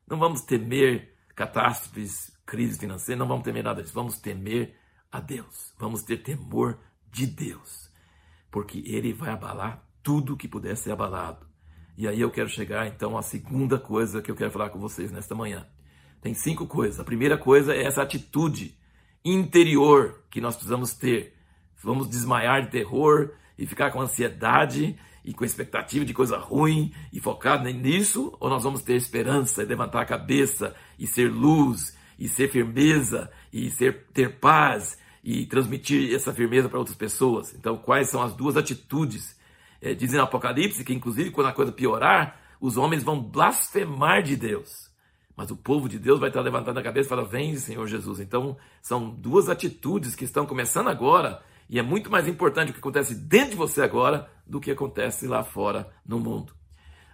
Não 0.08 0.20
vamos 0.20 0.42
temer 0.42 1.16
catástrofes, 1.36 2.32
crise 2.46 2.80
financeira, 2.80 3.20
não 3.20 3.28
vamos 3.28 3.44
temer 3.44 3.64
nada 3.64 3.82
disso. 3.82 3.94
Vamos 3.94 4.20
temer 4.20 4.76
a 5.12 5.20
Deus. 5.20 5.74
Vamos 5.78 6.04
ter 6.04 6.18
temor 6.18 6.80
de 7.12 7.26
Deus. 7.26 7.92
Porque 8.52 8.84
Ele 8.86 9.14
vai 9.14 9.30
abalar 9.30 9.84
tudo 10.04 10.38
que 10.38 10.48
puder 10.48 10.78
ser 10.78 10.92
abalado. 10.92 11.48
E 11.98 12.08
aí 12.08 12.22
eu 12.22 12.30
quero 12.30 12.48
chegar 12.48 12.86
então 12.88 13.18
à 13.18 13.24
segunda 13.24 13.80
coisa 13.80 14.22
que 14.22 14.30
eu 14.30 14.36
quero 14.36 14.52
falar 14.52 14.70
com 14.70 14.80
vocês 14.80 15.12
nesta 15.12 15.34
manhã. 15.34 15.68
Tem 16.22 16.34
cinco 16.34 16.66
coisas. 16.66 17.00
A 17.00 17.04
primeira 17.04 17.38
coisa 17.38 17.74
é 17.74 17.84
essa 17.84 18.02
atitude 18.02 18.78
interior 19.24 20.24
que 20.30 20.42
nós 20.42 20.56
precisamos 20.56 20.94
ter. 20.94 21.36
Vamos 21.84 22.10
desmaiar 22.10 22.64
de 22.64 22.72
terror 22.72 23.32
e 23.58 23.66
ficar 23.66 23.92
com 23.92 24.02
ansiedade 24.02 24.98
e 25.24 25.34
com 25.34 25.44
expectativa 25.44 26.06
de 26.06 26.14
coisa 26.14 26.38
ruim 26.38 26.94
e 27.12 27.20
focar 27.20 27.62
nisso, 27.62 28.36
ou 28.40 28.50
nós 28.50 28.64
vamos 28.64 28.82
ter 28.82 28.96
esperança 28.96 29.62
e 29.62 29.66
levantar 29.66 30.02
a 30.02 30.06
cabeça 30.06 30.76
e 30.98 31.06
ser 31.06 31.30
luz 31.30 31.98
e 32.18 32.28
ser 32.28 32.50
firmeza 32.50 33.30
e 33.52 33.70
ser 33.70 34.06
ter 34.14 34.40
paz 34.40 34.98
e 35.24 35.46
transmitir 35.46 36.16
essa 36.16 36.34
firmeza 36.34 36.70
para 36.70 36.80
outras 36.80 36.96
pessoas. 36.96 37.54
Então, 37.54 37.78
quais 37.78 38.10
são 38.10 38.22
as 38.22 38.34
duas 38.34 38.56
atitudes? 38.56 39.38
É, 39.82 39.94
dizem 39.94 40.18
no 40.18 40.24
Apocalipse 40.24 40.84
que, 40.84 40.94
inclusive, 40.94 41.32
quando 41.32 41.48
a 41.48 41.54
coisa 41.54 41.72
piorar, 41.72 42.40
os 42.62 42.78
homens 42.78 43.04
vão 43.04 43.22
blasfemar 43.22 44.24
de 44.24 44.36
Deus. 44.36 44.90
Mas 45.38 45.52
o 45.52 45.56
povo 45.56 45.88
de 45.88 46.00
Deus 46.00 46.20
vai 46.20 46.30
estar 46.30 46.42
levantando 46.42 46.80
a 46.80 46.84
cabeça 46.84 47.08
e 47.08 47.10
falar: 47.10 47.24
Vem, 47.24 47.56
Senhor 47.56 47.86
Jesus. 47.86 48.20
Então, 48.20 48.58
são 48.82 49.12
duas 49.12 49.48
atitudes 49.48 50.16
que 50.16 50.26
estão 50.26 50.48
começando 50.48 50.88
agora, 50.88 51.44
e 51.70 51.78
é 51.78 51.84
muito 51.84 52.10
mais 52.10 52.28
importante 52.28 52.72
o 52.72 52.74
que 52.74 52.80
acontece 52.80 53.14
dentro 53.14 53.52
de 53.52 53.56
você 53.56 53.84
agora 53.84 54.28
do 54.48 54.60
que 54.60 54.72
acontece 54.72 55.28
lá 55.28 55.44
fora 55.44 55.92
no 56.04 56.20
mundo. 56.20 56.54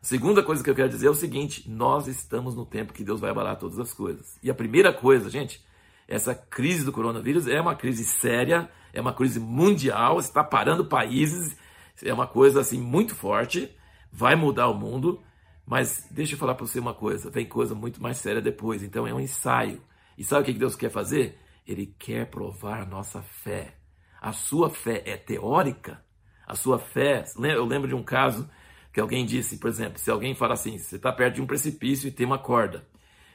A 0.02 0.06
segunda 0.06 0.42
coisa 0.42 0.64
que 0.64 0.70
eu 0.70 0.76
quero 0.76 0.88
dizer 0.88 1.08
é 1.08 1.10
o 1.10 1.16
seguinte: 1.16 1.70
nós 1.70 2.08
estamos 2.08 2.56
no 2.56 2.66
tempo 2.66 2.94
que 2.94 3.04
Deus 3.04 3.20
vai 3.20 3.30
abalar 3.30 3.58
todas 3.58 3.78
as 3.78 3.94
coisas. 3.94 4.38
E 4.42 4.50
a 4.50 4.56
primeira 4.56 4.94
coisa, 4.94 5.30
gente, 5.30 5.62
essa 6.08 6.34
crise 6.34 6.86
do 6.86 6.94
coronavírus 6.94 7.46
é 7.46 7.60
uma 7.60 7.76
crise 7.76 8.06
séria, 8.06 8.70
é 8.94 9.02
uma 9.02 9.12
crise 9.12 9.38
mundial, 9.38 10.18
está 10.18 10.42
parando 10.42 10.86
países, 10.86 11.58
é 12.02 12.14
uma 12.14 12.28
coisa 12.28 12.62
assim 12.62 12.80
muito 12.80 13.14
forte, 13.14 13.70
vai 14.10 14.34
mudar 14.34 14.70
o 14.70 14.74
mundo. 14.74 15.22
Mas 15.66 16.08
deixa 16.12 16.34
eu 16.34 16.38
falar 16.38 16.56
para 16.56 16.66
você 16.66 16.80
uma 16.80 16.94
coisa: 16.94 17.30
vem 17.30 17.46
coisa 17.46 17.74
muito 17.74 18.02
mais 18.02 18.18
séria 18.18 18.42
depois. 18.42 18.84
Então 18.84 19.08
é 19.08 19.14
um 19.14 19.20
ensaio. 19.20 19.82
E 20.18 20.24
sabe 20.24 20.42
o 20.42 20.46
que 20.46 20.60
Deus 20.60 20.76
quer 20.76 20.90
fazer? 20.90 21.38
Ele 21.66 21.96
quer 21.98 22.30
provar 22.30 22.82
a 22.82 22.86
nossa 22.86 23.22
fé. 23.22 23.76
A 24.22 24.32
sua 24.32 24.70
fé 24.70 25.02
é 25.06 25.18
teórica? 25.18 26.04
A 26.46 26.56
sua 26.56 26.78
fé. 26.78 27.24
Eu 27.38 27.66
lembro 27.66 27.88
de 27.88 27.96
um 27.96 28.04
caso 28.04 28.50
que 28.92 29.00
alguém 29.00 29.26
disse, 29.26 29.58
por 29.58 29.70
exemplo, 29.70 30.00
se 30.00 30.12
alguém 30.12 30.36
fala 30.36 30.54
assim: 30.54 30.78
você 30.78 30.98
está 30.98 31.12
perto 31.12 31.36
de 31.36 31.42
um 31.42 31.48
precipício 31.48 32.08
e 32.08 32.12
tem 32.12 32.26
uma 32.26 32.38
corda. 32.38 32.86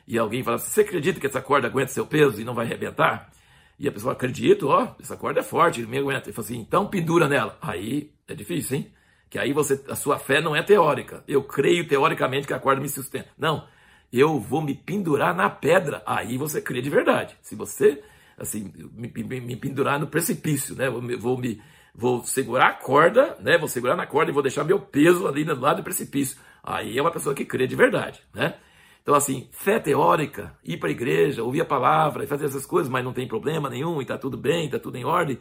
E 0.07 0.17
alguém 0.19 0.43
fala 0.43 0.57
assim: 0.57 0.71
você 0.71 0.83
acredita 0.83 1.19
que 1.19 1.27
essa 1.27 1.43
corda 1.43 1.67
aguenta 1.67 1.93
seu 1.93 2.07
peso 2.07 2.41
e 2.41 2.45
não 2.45 2.55
vai 2.55 2.67
arrebentar? 2.67 3.31
E 3.79 3.87
a 3.87 3.93
pessoa 3.93 4.13
acredita, 4.13 4.67
ó, 4.67 4.95
essa 5.01 5.17
corda 5.17 5.41
é 5.41 5.43
forte, 5.43 5.81
ele 5.81 5.89
me 5.89 5.99
aguenta. 5.99 6.29
Ele 6.29 6.35
fala 6.35 6.47
assim: 6.47 6.59
então 6.59 6.87
pendura 6.87 7.29
nela. 7.29 7.59
Aí 7.61 8.13
é 8.27 8.35
difícil, 8.35 8.77
hein? 8.77 8.93
Que 9.31 9.39
aí 9.39 9.53
você, 9.53 9.83
a 9.89 9.95
sua 9.95 10.19
fé 10.19 10.41
não 10.41 10.57
é 10.57 10.63
teórica. 10.63 11.23
Eu 11.27 11.43
creio 11.43 11.87
teoricamente 11.87 12.47
que 12.47 12.55
a 12.55 12.59
corda 12.59 12.81
me 12.81 12.89
sustenta. 12.89 13.29
Não, 13.39 13.67
eu 14.13 14.39
vou 14.39 14.63
me 14.63 14.75
pendurar 14.75 15.35
na 15.35 15.51
pedra. 15.51 16.03
Aí 16.07 16.39
você 16.39 16.61
crê 16.61 16.81
de 16.81 16.91
verdade. 16.91 17.37
Se 17.43 17.55
você, 17.55 18.03
assim, 18.37 18.73
me, 18.93 19.13
me, 19.15 19.41
me 19.41 19.57
pendurar 19.57 19.99
no 19.99 20.07
precipício, 20.07 20.75
né? 20.75 20.89
Vou, 20.89 21.03
vou 21.19 21.39
me 21.39 21.61
vou 21.95 22.23
segurar 22.23 22.69
a 22.69 22.75
corda, 22.75 23.37
né? 23.41 23.59
Vou 23.59 23.67
segurar 23.67 23.97
na 23.97 24.07
corda 24.07 24.31
e 24.31 24.35
vou 24.35 24.43
deixar 24.43 24.63
meu 24.63 24.79
peso 24.79 25.27
ali 25.27 25.45
no 25.45 25.59
lado 25.59 25.79
do 25.79 25.83
precipício. 25.83 26.39
Aí 26.63 26.97
é 26.97 27.03
uma 27.03 27.11
pessoa 27.11 27.35
que 27.35 27.45
crê 27.45 27.67
de 27.67 27.75
verdade, 27.75 28.23
né? 28.33 28.55
Então, 29.03 29.17
assim, 29.17 29.49
fé 29.51 29.81
teórica, 29.81 30.55
ir 30.63 30.77
para 30.77 30.91
a 30.91 30.93
igreja, 30.93 31.43
ouvir 31.43 31.63
a 31.63 31.65
palavra 31.65 32.23
e 32.23 32.27
fazer 32.27 32.45
essas 32.45 32.67
coisas, 32.67 32.91
mas 32.91 33.03
não 33.03 33.13
tem 33.13 33.27
problema 33.27 33.69
nenhum 33.69 34.01
e 34.01 34.03
está 34.03 34.19
tudo 34.19 34.37
bem, 34.37 34.67
está 34.67 34.79
tudo 34.79 34.97
em 34.97 35.05
ordem, 35.05 35.39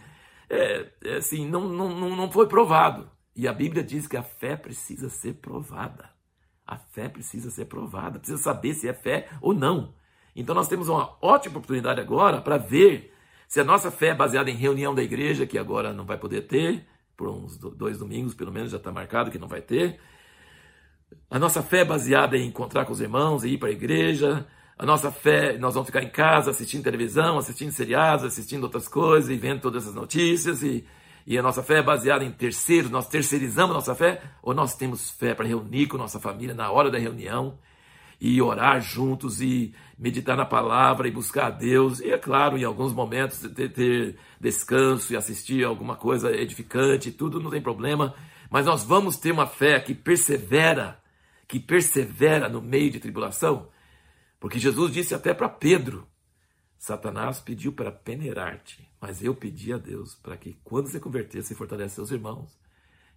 é, 0.50 0.86
é, 1.04 1.16
assim, 1.18 1.48
não, 1.48 1.68
não, 1.68 2.16
não 2.16 2.32
foi 2.32 2.48
provado. 2.48 3.10
E 3.38 3.48
a 3.48 3.54
Bíblia 3.54 3.84
diz 3.84 4.08
que 4.08 4.18
a 4.18 4.24
fé 4.24 4.58
precisa 4.58 5.10
ser 5.10 5.36
provada. 5.36 6.10
A 6.66 6.76
fé 6.76 7.08
precisa 7.08 7.52
ser 7.52 7.66
provada, 7.66 8.18
precisa 8.18 8.42
saber 8.42 8.74
se 8.74 8.90
é 8.90 8.94
fé 8.94 9.30
ou 9.40 9.54
não. 9.54 9.94
Então 10.36 10.56
nós 10.56 10.68
temos 10.68 10.90
uma 10.90 11.16
ótima 11.22 11.60
oportunidade 11.60 12.02
agora 12.02 12.42
para 12.42 12.58
ver 12.58 13.14
se 13.48 13.60
a 13.60 13.64
nossa 13.64 13.92
fé 13.92 14.08
é 14.08 14.16
baseada 14.16 14.50
em 14.50 14.56
reunião 14.56 14.94
da 14.94 15.04
igreja, 15.04 15.46
que 15.46 15.58
agora 15.58 15.94
não 15.94 16.04
vai 16.04 16.18
poder 16.18 16.48
ter, 16.48 16.84
por 17.16 17.30
uns 17.30 17.58
dois 17.58 18.00
domingos 18.00 18.34
pelo 18.34 18.52
menos 18.52 18.72
já 18.72 18.78
está 18.78 18.92
marcado 18.92 19.30
que 19.30 19.38
não 19.38 19.48
vai 19.48 19.62
ter. 19.62 20.00
A 21.30 21.38
nossa 21.38 21.62
fé 21.62 21.82
é 21.82 21.86
baseada 21.86 22.36
em 22.36 22.48
encontrar 22.48 22.86
com 22.86 22.92
os 22.92 23.00
irmãos 23.00 23.44
e 23.44 23.50
ir 23.50 23.60
para 23.60 23.70
a 23.70 23.72
igreja. 23.72 24.48
A 24.80 24.86
nossa 24.86 25.12
fé, 25.12 25.60
nós 25.60 25.76
vamos 25.76 25.88
ficar 25.88 26.02
em 26.02 26.10
casa 26.10 26.50
assistindo 26.50 26.84
televisão, 26.84 27.38
assistindo 27.38 27.72
seriados, 27.72 28.26
assistindo 28.26 28.64
outras 28.64 28.88
coisas 28.88 29.30
e 29.30 29.38
vendo 29.38 29.62
todas 29.62 29.84
essas 29.84 29.96
notícias 29.96 30.64
e 30.64 30.86
e 31.28 31.38
a 31.38 31.42
nossa 31.44 31.62
fé 31.62 31.80
é 31.80 31.84
baseada 31.84 32.24
em 32.24 32.32
terceiros, 32.32 32.90
nós 32.90 33.10
terceirizamos 33.10 33.76
nossa 33.76 33.94
fé, 33.94 34.22
ou 34.42 34.54
nós 34.54 34.76
temos 34.76 35.12
fé 35.12 35.36
para 35.36 35.46
reunir 35.46 35.88
com 35.88 35.98
nossa 35.98 36.22
família 36.22 36.56
na 36.56 36.72
hora 36.72 36.90
da 36.90 36.98
reunião 36.98 37.60
e 38.20 38.42
orar 38.42 38.80
juntos 38.80 39.42
e 39.42 39.76
meditar 40.00 40.38
na 40.38 40.46
palavra 40.46 41.06
e 41.06 41.12
buscar 41.12 41.48
a 41.48 41.50
Deus, 41.50 42.00
e 42.00 42.10
é 42.12 42.18
claro, 42.18 42.58
em 42.58 42.64
alguns 42.64 42.94
momentos 42.94 43.40
ter, 43.54 43.74
ter 43.74 44.18
descanso 44.40 45.12
e 45.12 45.18
assistir 45.18 45.66
alguma 45.66 45.98
coisa 45.98 46.34
edificante, 46.34 47.12
tudo 47.12 47.42
não 47.42 47.52
tem 47.52 47.62
problema, 47.62 48.16
mas 48.50 48.66
nós 48.66 48.86
vamos 48.86 49.18
ter 49.18 49.34
uma 49.34 49.46
fé 49.46 49.82
que 49.82 49.94
persevera, 49.94 50.98
que 51.46 51.60
persevera 51.60 52.48
no 52.48 52.62
meio 52.62 52.90
de 52.90 53.02
tribulação, 53.02 53.68
porque 54.40 54.60
Jesus 54.60 54.94
disse 54.94 55.14
até 55.14 55.34
para 55.34 55.50
Pedro: 55.50 56.08
Satanás 56.78 57.42
pediu 57.42 57.74
para 57.74 57.92
peneirar-te, 57.92 58.87
mas 59.08 59.24
eu 59.24 59.34
pedi 59.34 59.72
a 59.72 59.78
Deus 59.78 60.16
para 60.16 60.36
que 60.36 60.58
quando 60.66 60.88
você 60.88 61.00
converter, 61.00 61.42
você 61.42 61.56
fortaleça 61.56 61.96
seus 61.96 62.12
irmãos. 62.12 62.60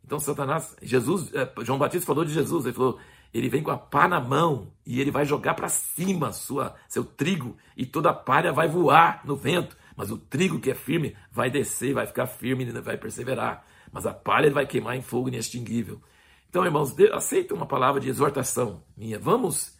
Então 0.04 0.20
Satanás, 0.20 0.76
Jesus, 0.80 1.35
eh, 1.35 1.52
João 1.62 1.80
Batista 1.80 2.06
falou 2.06 2.25
de 2.25 2.32
Jesus, 2.32 2.64
ele 2.64 2.76
falou, 2.76 3.00
ele 3.35 3.49
vem 3.49 3.61
com 3.61 3.73
a 3.73 3.76
pá 3.76 4.06
na 4.06 4.20
mão 4.20 4.73
e 4.87 5.00
ele 5.00 5.11
vai 5.11 5.25
jogar 5.25 5.54
para 5.54 5.68
cima 5.68 6.30
sua, 6.30 6.76
seu 6.88 7.04
trigo 7.04 7.56
e 7.76 7.85
toda 7.85 8.11
a 8.11 8.14
palha 8.14 8.52
vai 8.52 8.68
voar 8.68 9.23
no 9.25 9.35
vento, 9.35 9.76
mas 9.97 10.12
o 10.12 10.16
trigo 10.16 10.61
que 10.61 10.70
é 10.70 10.75
firme 10.76 11.16
vai 11.28 11.50
descer, 11.50 11.92
vai 11.92 12.06
ficar 12.06 12.28
firme 12.28 12.64
e 12.64 12.70
vai 12.80 12.97
perseverar, 12.97 13.66
mas 13.90 14.06
a 14.06 14.14
palha 14.14 14.49
vai 14.49 14.66
queimar 14.66 14.94
em 14.94 15.02
fogo 15.02 15.26
inextinguível. 15.26 16.00
Então, 16.49 16.64
irmãos, 16.64 16.94
aceita 17.12 17.52
uma 17.52 17.66
palavra 17.66 18.00
de 18.00 18.09
exortação 18.09 18.85
minha. 18.97 19.18
Vamos, 19.18 19.76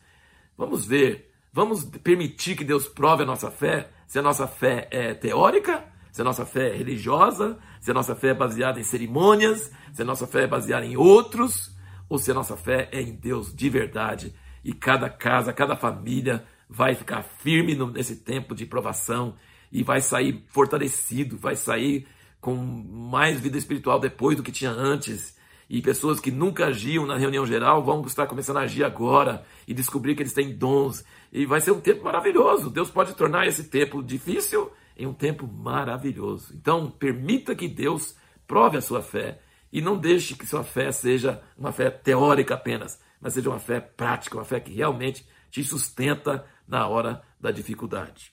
vamos 0.59 0.85
ver 0.85 1.31
Vamos 1.53 1.85
permitir 1.85 2.57
que 2.57 2.65
Deus 2.65 2.87
prove 2.87 3.25
a 3.25 3.27
nossa 3.27 3.51
fé? 3.51 3.91
Se 4.07 4.19
a 4.19 4.23
nossa 4.23 4.47
fé 4.47 4.87
é 4.91 5.15
teórica, 5.15 5.85
se 6.13 6.21
a 6.21 6.25
nossa 6.25 6.45
fé 6.45 6.75
é 6.75 6.77
religiosa, 6.77 7.59
se 7.81 7.91
a 7.91 7.95
nossa 7.95 8.15
fé 8.15 8.29
é 8.29 8.35
baseada 8.35 8.81
em 8.81 8.85
cerimônias, 8.85 9.71
se 9.93 10.03
a 10.03 10.05
nossa 10.05 10.27
fé 10.27 10.45
é 10.45 10.47
baseada 10.47 10.85
em 10.85 10.97
outros, 10.97 11.75
ou 12.09 12.19
se 12.19 12.31
a 12.31 12.35
nossa 12.35 12.57
fé 12.57 12.89
é 12.93 13.01
em 13.01 13.13
Deus 13.13 13.55
de 13.55 13.69
verdade. 13.69 14.35
E 14.65 14.73
cada 14.73 15.09
casa, 15.09 15.53
cada 15.53 15.77
família 15.77 16.45
vai 16.69 16.95
ficar 16.95 17.23
firme 17.23 17.75
nesse 17.93 18.17
tempo 18.17 18.55
de 18.55 18.67
provação 18.67 19.35
e 19.73 19.83
vai 19.83 20.01
sair 20.01 20.45
fortalecido, 20.49 21.39
vai 21.39 21.57
sair 21.57 22.07
com 22.41 22.55
mais 22.57 23.41
vida 23.41 23.57
espiritual 23.57 23.99
depois 23.99 24.37
do 24.37 24.43
que 24.43 24.53
tinha 24.53 24.71
antes 24.71 25.39
e 25.71 25.81
pessoas 25.81 26.19
que 26.19 26.33
nunca 26.33 26.67
agiam 26.67 27.07
na 27.07 27.17
reunião 27.17 27.47
geral 27.47 27.85
vão 27.85 28.05
estar 28.05 28.27
começando 28.27 28.57
a 28.57 28.63
agir 28.63 28.83
agora 28.83 29.45
e 29.69 29.73
descobrir 29.73 30.17
que 30.17 30.23
eles 30.23 30.33
têm 30.33 30.53
dons. 30.53 31.05
E 31.33 31.47
vai 31.47 31.61
ser 31.61 31.71
um 31.71 31.81
tempo 31.81 32.03
maravilhoso. 32.03 32.69
Deus 32.69 32.91
pode 32.91 33.15
tornar 33.15 33.47
esse 33.47 33.63
tempo 33.63 34.03
difícil 34.03 34.69
em 35.01 35.07
um 35.07 35.15
tempo 35.15 35.47
maravilhoso. 35.47 36.55
Então, 36.55 36.91
permita 36.91 37.55
que 37.55 37.67
Deus 37.67 38.15
prove 38.47 38.77
a 38.77 38.83
sua 38.83 39.01
fé 39.01 39.41
e 39.73 39.81
não 39.81 39.97
deixe 39.97 40.35
que 40.35 40.47
sua 40.47 40.63
fé 40.63 40.93
seja 40.93 41.43
uma 41.57 41.73
fé 41.73 41.91
teórica 41.91 42.53
apenas, 42.55 43.01
mas 43.19 43.33
seja 43.33 43.49
uma 43.49 43.59
fé 43.59 43.81
prática, 43.81 44.37
uma 44.37 44.45
fé 44.45 44.61
que 44.61 44.75
realmente 44.75 45.27
te 45.51 45.65
sustenta 45.65 46.45
na 46.69 46.87
hora 46.87 47.23
da 47.41 47.51
dificuldade. 47.51 48.31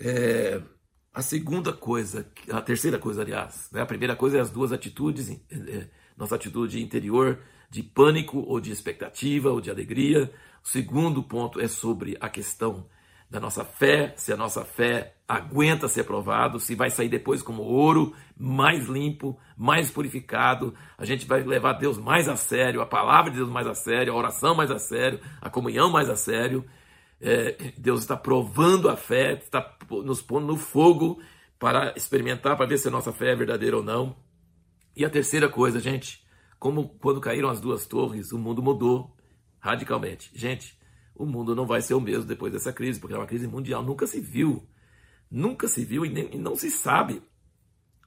É, 0.00 0.62
a 1.12 1.20
segunda 1.20 1.70
coisa, 1.70 2.26
a 2.50 2.62
terceira 2.62 2.98
coisa, 2.98 3.20
aliás, 3.20 3.68
né? 3.70 3.82
a 3.82 3.86
primeira 3.86 4.16
coisa 4.16 4.38
é 4.38 4.40
as 4.40 4.50
duas 4.50 4.72
atitudes, 4.72 5.28
é, 5.28 5.90
nossa 6.16 6.36
atitude 6.36 6.82
interior 6.82 7.38
de 7.68 7.82
pânico 7.82 8.38
ou 8.38 8.58
de 8.60 8.72
expectativa 8.72 9.50
ou 9.50 9.60
de 9.60 9.70
alegria. 9.70 10.32
O 10.64 10.68
segundo 10.68 11.22
ponto 11.22 11.60
é 11.60 11.68
sobre 11.68 12.16
a 12.18 12.30
questão 12.30 12.88
da 13.34 13.40
nossa 13.40 13.64
fé, 13.64 14.14
se 14.16 14.32
a 14.32 14.36
nossa 14.36 14.64
fé 14.64 15.16
aguenta 15.26 15.88
ser 15.88 16.04
provado, 16.04 16.60
se 16.60 16.76
vai 16.76 16.88
sair 16.88 17.08
depois 17.08 17.42
como 17.42 17.64
ouro, 17.64 18.14
mais 18.38 18.86
limpo, 18.86 19.36
mais 19.58 19.90
purificado, 19.90 20.72
a 20.96 21.04
gente 21.04 21.26
vai 21.26 21.42
levar 21.42 21.72
Deus 21.72 21.98
mais 21.98 22.28
a 22.28 22.36
sério, 22.36 22.80
a 22.80 22.86
palavra 22.86 23.32
de 23.32 23.38
Deus 23.38 23.48
mais 23.48 23.66
a 23.66 23.74
sério, 23.74 24.12
a 24.12 24.16
oração 24.16 24.54
mais 24.54 24.70
a 24.70 24.78
sério, 24.78 25.18
a 25.40 25.50
comunhão 25.50 25.90
mais 25.90 26.08
a 26.08 26.14
sério. 26.14 26.64
É, 27.20 27.72
Deus 27.76 28.02
está 28.02 28.16
provando 28.16 28.88
a 28.88 28.96
fé, 28.96 29.32
está 29.32 29.76
nos 29.90 30.22
pondo 30.22 30.46
no 30.46 30.56
fogo 30.56 31.20
para 31.58 31.92
experimentar, 31.96 32.56
para 32.56 32.66
ver 32.66 32.78
se 32.78 32.86
a 32.86 32.90
nossa 32.92 33.12
fé 33.12 33.32
é 33.32 33.36
verdadeira 33.36 33.76
ou 33.76 33.82
não. 33.82 34.14
E 34.96 35.04
a 35.04 35.10
terceira 35.10 35.48
coisa, 35.48 35.80
gente, 35.80 36.24
como 36.56 36.88
quando 37.00 37.20
caíram 37.20 37.48
as 37.48 37.60
duas 37.60 37.84
torres, 37.84 38.30
o 38.30 38.38
mundo 38.38 38.62
mudou 38.62 39.12
radicalmente. 39.58 40.30
Gente, 40.32 40.78
o 41.14 41.24
mundo 41.24 41.54
não 41.54 41.66
vai 41.66 41.80
ser 41.80 41.94
o 41.94 42.00
mesmo 42.00 42.24
depois 42.24 42.52
dessa 42.52 42.72
crise, 42.72 42.98
porque 42.98 43.14
é 43.14 43.18
uma 43.18 43.26
crise 43.26 43.46
mundial, 43.46 43.82
nunca 43.82 44.06
se 44.06 44.20
viu. 44.20 44.66
Nunca 45.30 45.68
se 45.68 45.84
viu 45.84 46.04
e, 46.04 46.08
nem, 46.08 46.34
e 46.34 46.38
não 46.38 46.54
se 46.54 46.70
sabe 46.70 47.22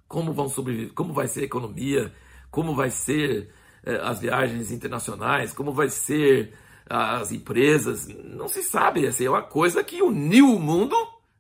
como 0.08 0.34
vão 0.34 0.48
sobreviver, 0.48 0.94
como 0.94 1.14
vai 1.14 1.28
ser 1.28 1.42
a 1.42 1.46
economia, 1.46 2.14
como 2.50 2.74
vai 2.74 2.90
ser 2.90 3.50
eh, 3.84 4.00
as 4.02 4.20
viagens 4.20 4.72
internacionais, 4.72 5.54
como 5.54 5.74
vai 5.74 5.90
ser 5.90 6.54
as 6.90 7.32
empresas, 7.32 8.08
não 8.08 8.48
se 8.48 8.64
sabe. 8.64 9.06
Assim, 9.06 9.26
é 9.26 9.30
uma 9.30 9.42
coisa 9.42 9.84
que 9.84 10.02
uniu 10.02 10.54
o 10.54 10.60
mundo 10.60 10.96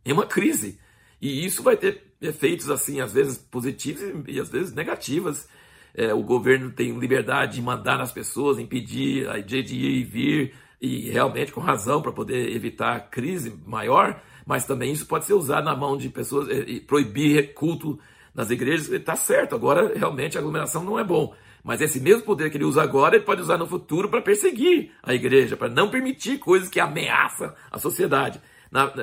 em 0.05 0.11
uma 0.11 0.25
crise. 0.25 0.79
E 1.21 1.45
isso 1.45 1.63
vai 1.63 1.77
ter 1.77 2.13
efeitos, 2.21 2.69
assim, 2.69 2.99
às 2.99 3.13
vezes 3.13 3.37
positivos 3.37 4.01
e, 4.27 4.39
às 4.39 4.49
vezes 4.49 4.73
negativos. 4.73 5.47
É, 5.93 6.13
o 6.13 6.21
governo 6.21 6.71
tem 6.71 6.97
liberdade 6.99 7.55
de 7.55 7.61
mandar 7.61 7.97
nas 7.97 8.11
pessoas, 8.11 8.59
impedir 8.59 9.27
a 9.29 9.39
de 9.39 9.57
ir 9.57 10.01
e 10.01 10.03
vir, 10.03 10.53
e 10.81 11.09
realmente 11.09 11.51
com 11.51 11.59
razão 11.59 12.01
para 12.01 12.11
poder 12.11 12.55
evitar 12.55 13.09
crise 13.09 13.53
maior, 13.65 14.21
mas 14.45 14.65
também 14.65 14.91
isso 14.91 15.05
pode 15.05 15.25
ser 15.25 15.33
usado 15.33 15.65
na 15.65 15.75
mão 15.75 15.97
de 15.97 16.09
pessoas 16.09 16.47
e 16.49 16.79
proibir 16.79 17.53
culto 17.53 17.99
nas 18.33 18.49
igrejas. 18.49 18.89
Está 18.89 19.15
certo, 19.15 19.55
agora 19.55 19.91
realmente 19.95 20.37
a 20.37 20.39
aglomeração 20.39 20.83
não 20.83 20.99
é 20.99 21.03
bom. 21.03 21.33
Mas 21.63 21.81
esse 21.81 21.99
mesmo 21.99 22.21
poder 22.21 22.49
que 22.49 22.55
ele 22.55 22.63
usa 22.63 22.81
agora, 22.81 23.15
ele 23.15 23.25
pode 23.25 23.41
usar 23.41 23.57
no 23.57 23.67
futuro 23.67 24.07
para 24.07 24.21
perseguir 24.21 24.91
a 25.03 25.13
igreja, 25.13 25.57
para 25.57 25.67
não 25.67 25.89
permitir 25.89 26.37
coisas 26.37 26.69
que 26.69 26.79
ameaçam 26.79 27.53
a 27.69 27.77
sociedade. 27.77 28.39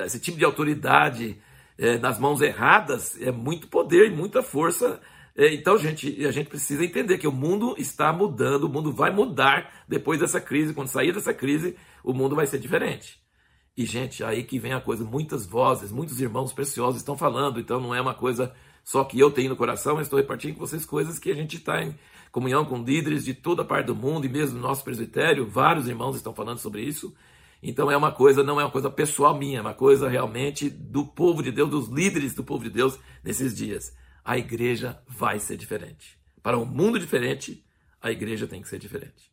Esse 0.03 0.19
tipo 0.19 0.37
de 0.37 0.45
autoridade 0.45 1.37
é, 1.77 1.97
nas 1.97 2.17
mãos 2.17 2.41
erradas 2.41 3.21
é 3.21 3.31
muito 3.31 3.67
poder 3.67 4.07
e 4.07 4.15
muita 4.15 4.41
força. 4.41 4.99
É, 5.37 5.53
então, 5.53 5.77
gente, 5.77 6.25
a 6.25 6.31
gente 6.31 6.47
precisa 6.47 6.85
entender 6.85 7.17
que 7.17 7.27
o 7.27 7.31
mundo 7.31 7.75
está 7.77 8.13
mudando, 8.13 8.63
o 8.63 8.69
mundo 8.69 8.91
vai 8.91 9.11
mudar 9.11 9.83
depois 9.87 10.19
dessa 10.19 10.39
crise. 10.39 10.73
Quando 10.73 10.87
sair 10.87 11.11
dessa 11.11 11.33
crise, 11.33 11.75
o 12.03 12.13
mundo 12.13 12.35
vai 12.35 12.47
ser 12.47 12.57
diferente. 12.57 13.19
E, 13.75 13.85
gente, 13.85 14.23
aí 14.23 14.43
que 14.43 14.57
vem 14.57 14.71
a 14.71 14.79
coisa, 14.79 15.03
muitas 15.03 15.45
vozes, 15.45 15.91
muitos 15.91 16.21
irmãos 16.21 16.53
preciosos 16.53 17.01
estão 17.01 17.17
falando, 17.17 17.59
então 17.59 17.81
não 17.81 17.93
é 17.93 17.99
uma 17.99 18.13
coisa 18.13 18.53
só 18.85 19.03
que 19.03 19.19
eu 19.19 19.31
tenho 19.31 19.49
no 19.49 19.55
coração, 19.57 19.95
mas 19.95 20.05
estou 20.05 20.17
repartindo 20.17 20.53
com 20.53 20.59
vocês 20.59 20.85
coisas 20.85 21.19
que 21.19 21.31
a 21.31 21.35
gente 21.35 21.57
está 21.57 21.83
em 21.83 21.95
comunhão 22.31 22.63
com 22.63 22.83
líderes 22.83 23.25
de 23.25 23.33
toda 23.33 23.63
a 23.63 23.65
parte 23.65 23.87
do 23.87 23.95
mundo 23.95 24.25
e 24.25 24.29
mesmo 24.29 24.57
no 24.57 24.61
nosso 24.61 24.83
presbitério, 24.83 25.49
vários 25.49 25.87
irmãos 25.87 26.15
estão 26.15 26.33
falando 26.33 26.59
sobre 26.59 26.83
isso. 26.83 27.13
Então 27.63 27.89
é 27.89 27.97
uma 27.97 28.11
coisa, 28.11 28.43
não 28.43 28.61
é 28.61 28.63
uma 28.63 28.71
coisa 28.71 28.89
pessoal 28.89 29.35
minha, 29.35 29.57
é 29.57 29.61
uma 29.61 29.73
coisa 29.73 30.07
realmente 30.07 30.69
do 30.69 31.05
povo 31.05 31.41
de 31.41 31.51
Deus, 31.51 31.69
dos 31.69 31.87
líderes 31.89 32.35
do 32.35 32.43
povo 32.43 32.63
de 32.63 32.69
Deus 32.69 32.99
nesses 33.23 33.55
dias. 33.55 33.91
A 34.25 34.39
igreja 34.39 34.99
vai 35.07 35.39
ser 35.39 35.55
diferente. 35.55 36.19
Para 36.41 36.57
um 36.57 36.65
mundo 36.65 36.99
diferente, 36.99 37.63
a 38.01 38.11
igreja 38.11 38.47
tem 38.47 38.59
que 38.59 38.67
ser 38.67 38.79
diferente. 38.79 39.31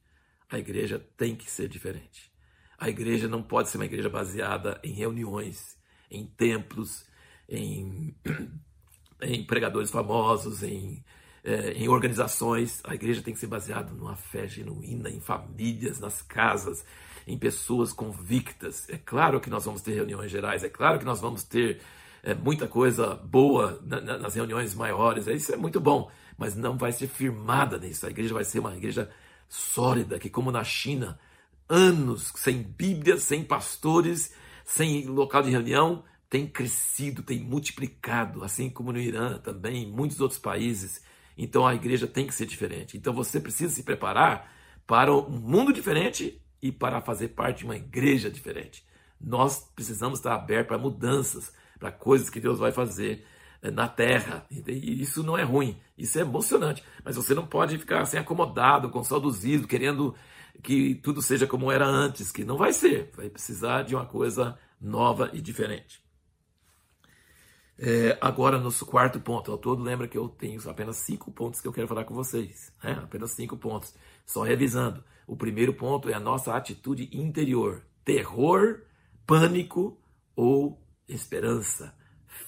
A 0.51 0.59
igreja 0.59 0.99
tem 1.17 1.35
que 1.35 1.51
ser 1.51 1.67
diferente. 1.67 2.31
A 2.79 2.91
igreja 2.91 3.27
não 3.27 3.43
pode 3.43 3.71
ser 3.71 3.79
uma 3.79 3.87
igreja 3.87 4.11
baseada 4.11 4.79
em 4.85 4.93
reuniões, 4.93 5.79
em 6.11 6.27
templos, 6.27 7.07
em 7.49 8.15
em 9.23 9.45
pregadores 9.45 9.91
famosos, 9.91 10.63
em, 10.63 11.03
é, 11.45 11.73
em 11.73 11.89
organizações. 11.89 12.81
A 12.85 12.95
igreja 12.95 13.23
tem 13.23 13.33
que 13.33 13.41
ser 13.41 13.47
baseada 13.47 13.93
numa 13.93 14.17
fé 14.17 14.47
genuína, 14.47 15.09
em 15.09 15.21
famílias, 15.21 16.01
nas 16.01 16.21
casas, 16.21 16.85
em 17.27 17.39
pessoas 17.39 17.93
convictas. 17.93 18.89
É 18.89 18.99
claro 18.99 19.41
que 19.41 19.49
nós 19.49 19.65
vamos 19.65 19.81
ter 19.81 19.95
reuniões 19.95 20.31
gerais, 20.31 20.65
é 20.65 20.69
claro 20.69 20.99
que 20.99 21.05
nós 21.05 21.21
vamos 21.21 21.45
ter 21.45 21.81
é, 22.23 22.35
muita 22.35 22.69
coisa 22.69 23.15
boa 23.15 23.81
na, 23.85 24.01
na, 24.01 24.19
nas 24.19 24.35
reuniões 24.35 24.75
maiores, 24.75 25.27
isso 25.27 25.53
é 25.53 25.57
muito 25.57 25.81
bom, 25.81 26.11
mas 26.39 26.55
não 26.55 26.79
vai 26.79 26.93
ser 26.93 27.09
firmada 27.09 27.79
nisso. 27.79 28.07
A 28.07 28.11
igreja 28.11 28.33
vai 28.33 28.45
ser 28.45 28.61
uma 28.61 28.77
igreja 28.77 29.11
sólida, 29.49 30.19
que 30.19 30.31
como 30.31 30.53
na 30.53 30.65
China, 30.65 31.19
anos 31.69 32.33
sem 32.37 32.63
Bíblia, 32.63 33.19
sem 33.19 33.45
pastores, 33.45 34.35
sem 34.65 35.07
local 35.07 35.43
de 35.43 35.51
reunião, 35.51 36.05
tem 36.31 36.47
crescido, 36.47 37.23
tem 37.23 37.41
multiplicado, 37.41 38.43
assim 38.43 38.71
como 38.71 38.93
no 38.93 38.99
Irã 38.99 39.39
também, 39.39 39.83
em 39.83 39.93
muitos 39.93 40.21
outros 40.21 40.41
países. 40.41 41.03
Então 41.37 41.67
a 41.67 41.75
igreja 41.75 42.07
tem 42.07 42.27
que 42.27 42.35
ser 42.35 42.47
diferente. 42.47 42.97
Então 42.97 43.13
você 43.13 43.41
precisa 43.41 43.75
se 43.75 43.83
preparar 43.83 44.51
para 44.87 45.15
um 45.15 45.29
mundo 45.29 45.73
diferente 45.73 46.41
e 46.61 46.71
para 46.71 47.01
fazer 47.01 47.29
parte 47.29 47.59
de 47.59 47.65
uma 47.65 47.77
igreja 47.77 48.31
diferente. 48.31 48.85
Nós 49.21 49.61
precisamos 49.75 50.19
estar 50.19 50.35
abertos 50.35 50.69
para 50.69 50.79
mudanças, 50.79 51.53
para 51.83 51.91
coisas 51.91 52.31
que 52.31 52.39
Deus 52.39 52.61
vai 52.61 52.71
fazer 52.71 53.27
eh, 53.61 53.71
na 53.73 53.89
terra. 53.89 54.47
E 54.49 55.03
isso 55.03 55.25
não 55.25 55.37
é 55.37 55.43
ruim, 55.43 55.77
isso 55.99 56.17
é 56.17 56.21
emocionante. 56.21 56.81
Mas 57.05 57.17
você 57.17 57.35
não 57.35 57.45
pode 57.45 57.77
ficar 57.77 58.03
assim 58.03 58.17
acomodado, 58.17 58.89
com 58.89 59.03
saudosismo, 59.03 59.67
querendo 59.67 60.15
que 60.63 60.95
tudo 60.95 61.21
seja 61.21 61.45
como 61.45 61.73
era 61.73 61.85
antes, 61.85 62.31
que 62.31 62.45
não 62.45 62.57
vai 62.57 62.73
ser. 62.73 63.11
Vai 63.17 63.29
precisar 63.29 63.83
de 63.83 63.97
uma 63.97 64.07
coisa 64.07 64.57
nova 64.81 65.29
e 65.33 65.41
diferente. 65.41 66.01
É, 67.77 68.17
agora, 68.21 68.59
no 68.59 68.73
quarto 68.87 69.19
ponto, 69.19 69.51
ao 69.51 69.59
todo, 69.59 69.83
lembra 69.83 70.07
que 70.07 70.17
eu 70.17 70.29
tenho 70.29 70.61
apenas 70.71 70.99
cinco 70.99 71.33
pontos 71.33 71.61
que 71.61 71.67
eu 71.67 71.73
quero 71.73 71.89
falar 71.89 72.05
com 72.05 72.15
vocês. 72.15 72.73
Né? 72.85 72.93
Apenas 73.03 73.33
cinco 73.33 73.57
pontos. 73.57 73.93
Só 74.25 74.45
revisando. 74.45 75.03
O 75.27 75.37
primeiro 75.37 75.75
ponto 75.75 76.09
é 76.09 76.15
a 76.15 76.21
nossa 76.21 76.55
atitude 76.55 77.11
interior: 77.13 77.83
terror, 78.05 78.83
pânico 79.27 79.99
ou 80.37 80.81
esperança, 81.15 81.95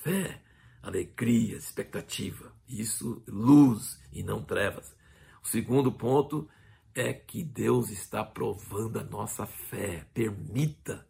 fé, 0.02 0.42
alegria, 0.82 1.56
expectativa. 1.56 2.52
Isso, 2.68 3.22
luz 3.26 4.00
e 4.12 4.22
não 4.22 4.42
trevas. 4.42 4.94
O 5.42 5.48
segundo 5.48 5.92
ponto 5.92 6.48
é 6.94 7.12
que 7.12 7.42
Deus 7.42 7.90
está 7.90 8.24
provando 8.24 8.98
a 8.98 9.04
nossa 9.04 9.46
fé. 9.46 10.06
Permita 10.14 11.06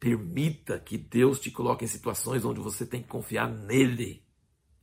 Permita 0.00 0.78
que 0.78 0.96
Deus 0.96 1.38
te 1.38 1.50
coloque 1.50 1.84
em 1.84 1.88
situações 1.88 2.42
onde 2.42 2.58
você 2.58 2.86
tem 2.86 3.02
que 3.02 3.08
confiar 3.08 3.46
nele 3.46 4.24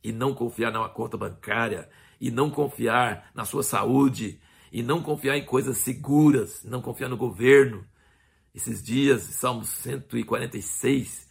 e 0.02 0.12
não 0.12 0.32
confiar 0.32 0.72
numa 0.72 0.88
conta 0.88 1.16
bancária 1.16 1.90
e 2.20 2.30
não 2.30 2.48
confiar 2.48 3.28
na 3.34 3.44
sua 3.44 3.64
saúde 3.64 4.40
e 4.70 4.80
não 4.80 5.02
confiar 5.02 5.36
em 5.36 5.44
coisas 5.44 5.78
seguras, 5.78 6.62
não 6.62 6.80
confiar 6.80 7.08
no 7.08 7.16
governo. 7.16 7.84
Esses 8.54 8.80
dias, 8.80 9.22
Salmo 9.22 9.64
146 9.64 11.27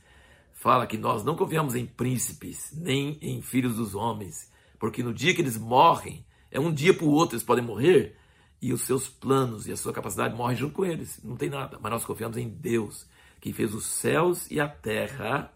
fala 0.67 0.85
que 0.85 0.97
nós 0.97 1.23
não 1.23 1.37
confiamos 1.37 1.75
em 1.75 1.85
príncipes, 1.85 2.73
nem 2.75 3.17
em 3.21 3.41
filhos 3.41 3.77
dos 3.77 3.95
homens, 3.95 4.51
porque 4.77 5.01
no 5.01 5.13
dia 5.13 5.33
que 5.33 5.39
eles 5.39 5.57
morrem, 5.57 6.25
é 6.51 6.59
um 6.59 6.73
dia 6.73 6.93
para 6.93 7.05
o 7.05 7.09
outro, 7.09 7.35
eles 7.37 7.45
podem 7.45 7.63
morrer, 7.63 8.17
e 8.61 8.73
os 8.73 8.81
seus 8.81 9.07
planos 9.07 9.65
e 9.65 9.71
a 9.71 9.77
sua 9.77 9.93
capacidade 9.93 10.35
morrem 10.35 10.57
junto 10.57 10.73
com 10.73 10.83
eles. 10.83 11.23
Não 11.23 11.37
tem 11.37 11.49
nada, 11.49 11.79
mas 11.81 11.89
nós 11.89 12.03
confiamos 12.03 12.35
em 12.35 12.49
Deus 12.49 13.07
que 13.39 13.53
fez 13.53 13.73
os 13.73 13.85
céus 13.85 14.51
e 14.51 14.59
a 14.59 14.67
terra 14.67 15.53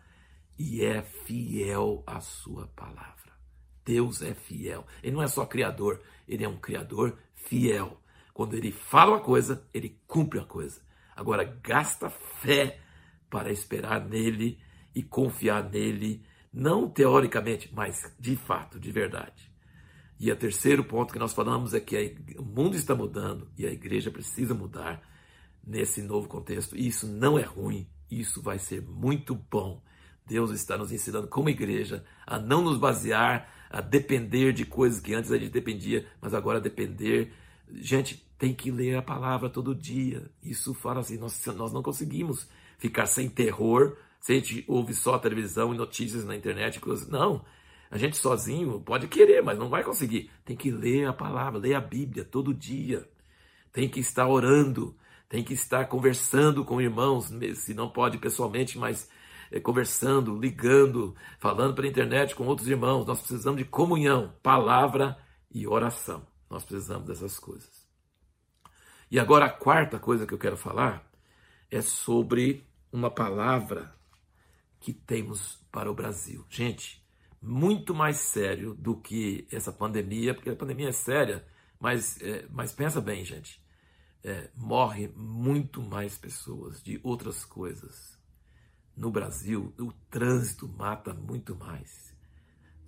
e 0.57 0.81
é 0.81 1.01
fiel 1.01 2.05
à 2.07 2.21
sua 2.21 2.67
palavra. 2.67 3.33
Deus 3.83 4.21
é 4.21 4.33
fiel. 4.33 4.87
Ele 5.03 5.13
não 5.13 5.23
é 5.23 5.27
só 5.27 5.45
criador, 5.45 6.01
ele 6.25 6.45
é 6.45 6.47
um 6.47 6.55
criador 6.55 7.17
fiel. 7.35 8.01
Quando 8.33 8.53
ele 8.53 8.71
fala 8.71 9.11
uma 9.17 9.19
coisa, 9.19 9.67
ele 9.73 9.99
cumpre 10.07 10.39
a 10.39 10.45
coisa. 10.45 10.81
Agora, 11.13 11.43
gasta 11.43 12.09
fé 12.09 12.79
para 13.29 13.51
esperar 13.51 14.07
nele 14.07 14.57
e 14.93 15.01
confiar 15.01 15.69
nele, 15.69 16.23
não 16.53 16.89
teoricamente, 16.89 17.71
mas 17.73 18.13
de 18.19 18.35
fato, 18.35 18.79
de 18.79 18.91
verdade. 18.91 19.51
E 20.19 20.31
o 20.31 20.35
terceiro 20.35 20.83
ponto 20.83 21.13
que 21.13 21.19
nós 21.19 21.33
falamos 21.33 21.73
é 21.73 21.79
que 21.79 22.15
o 22.37 22.43
mundo 22.43 22.75
está 22.75 22.93
mudando 22.93 23.49
e 23.57 23.65
a 23.65 23.71
igreja 23.71 24.11
precisa 24.11 24.53
mudar 24.53 25.01
nesse 25.65 26.01
novo 26.01 26.27
contexto. 26.27 26.77
Isso 26.77 27.07
não 27.07 27.39
é 27.39 27.43
ruim, 27.43 27.87
isso 28.09 28.41
vai 28.41 28.59
ser 28.59 28.81
muito 28.81 29.33
bom. 29.33 29.81
Deus 30.27 30.51
está 30.51 30.77
nos 30.77 30.91
ensinando 30.91 31.27
como 31.27 31.49
igreja 31.49 32.05
a 32.25 32.37
não 32.37 32.61
nos 32.61 32.77
basear, 32.77 33.49
a 33.69 33.81
depender 33.81 34.53
de 34.53 34.65
coisas 34.65 34.99
que 34.99 35.13
antes 35.13 35.31
a 35.31 35.37
gente 35.37 35.51
dependia, 35.51 36.05
mas 36.21 36.33
agora 36.33 36.61
depender 36.61 37.33
Gente, 37.73 38.25
tem 38.37 38.53
que 38.53 38.71
ler 38.71 38.97
a 38.97 39.01
palavra 39.01 39.49
todo 39.49 39.75
dia. 39.75 40.29
Isso 40.43 40.73
fala 40.73 40.99
assim, 40.99 41.17
nós, 41.17 41.45
nós 41.47 41.71
não 41.71 41.81
conseguimos 41.81 42.47
ficar 42.77 43.05
sem 43.05 43.29
terror, 43.29 43.95
se 44.21 44.33
a 44.33 44.35
gente 44.35 44.63
ouve 44.67 44.93
só 44.93 45.17
televisão 45.17 45.73
e 45.73 45.77
notícias 45.77 46.23
na 46.23 46.35
internet, 46.35 46.79
coisas. 46.79 47.09
Não. 47.09 47.43
A 47.89 47.97
gente 47.97 48.15
sozinho 48.15 48.79
pode 48.79 49.07
querer, 49.07 49.41
mas 49.41 49.57
não 49.57 49.67
vai 49.67 49.83
conseguir. 49.83 50.29
Tem 50.45 50.55
que 50.55 50.69
ler 50.69 51.07
a 51.07 51.13
palavra, 51.13 51.59
ler 51.59 51.73
a 51.73 51.81
Bíblia 51.81 52.23
todo 52.23 52.53
dia. 52.53 53.09
Tem 53.73 53.89
que 53.89 53.99
estar 53.99 54.27
orando, 54.27 54.95
tem 55.27 55.43
que 55.43 55.53
estar 55.53 55.85
conversando 55.87 56.63
com 56.63 56.79
irmãos, 56.79 57.31
se 57.55 57.73
não 57.73 57.89
pode 57.89 58.19
pessoalmente, 58.19 58.77
mas 58.77 59.09
é, 59.51 59.59
conversando, 59.59 60.37
ligando, 60.37 61.15
falando 61.39 61.73
pela 61.73 61.87
internet 61.87 62.35
com 62.35 62.45
outros 62.45 62.67
irmãos. 62.67 63.05
Nós 63.05 63.19
precisamos 63.19 63.57
de 63.57 63.65
comunhão, 63.65 64.33
palavra 64.43 65.17
e 65.49 65.67
oração. 65.67 66.25
Nós 66.47 66.63
precisamos 66.63 67.07
dessas 67.07 67.39
coisas. 67.39 67.89
E 69.09 69.19
agora 69.19 69.45
a 69.45 69.49
quarta 69.49 69.97
coisa 69.97 70.27
que 70.27 70.33
eu 70.33 70.37
quero 70.37 70.55
falar 70.55 71.09
é 71.71 71.81
sobre 71.81 72.63
uma 72.93 73.09
palavra 73.09 73.99
que 74.81 74.91
temos 74.91 75.63
para 75.71 75.89
o 75.89 75.93
Brasil. 75.93 76.43
Gente, 76.49 77.01
muito 77.41 77.93
mais 77.93 78.17
sério 78.17 78.73
do 78.73 78.97
que 78.97 79.47
essa 79.51 79.71
pandemia, 79.71 80.33
porque 80.33 80.49
a 80.49 80.55
pandemia 80.55 80.89
é 80.89 80.91
séria, 80.91 81.45
mas, 81.79 82.19
é, 82.21 82.47
mas 82.49 82.73
pensa 82.73 82.99
bem, 82.99 83.23
gente. 83.23 83.63
É, 84.23 84.49
morre 84.55 85.07
muito 85.15 85.81
mais 85.81 86.17
pessoas 86.17 86.83
de 86.83 86.99
outras 87.03 87.45
coisas. 87.45 88.19
No 88.97 89.09
Brasil, 89.09 89.73
o 89.79 89.91
trânsito 90.09 90.67
mata 90.67 91.13
muito 91.13 91.55
mais. 91.55 92.15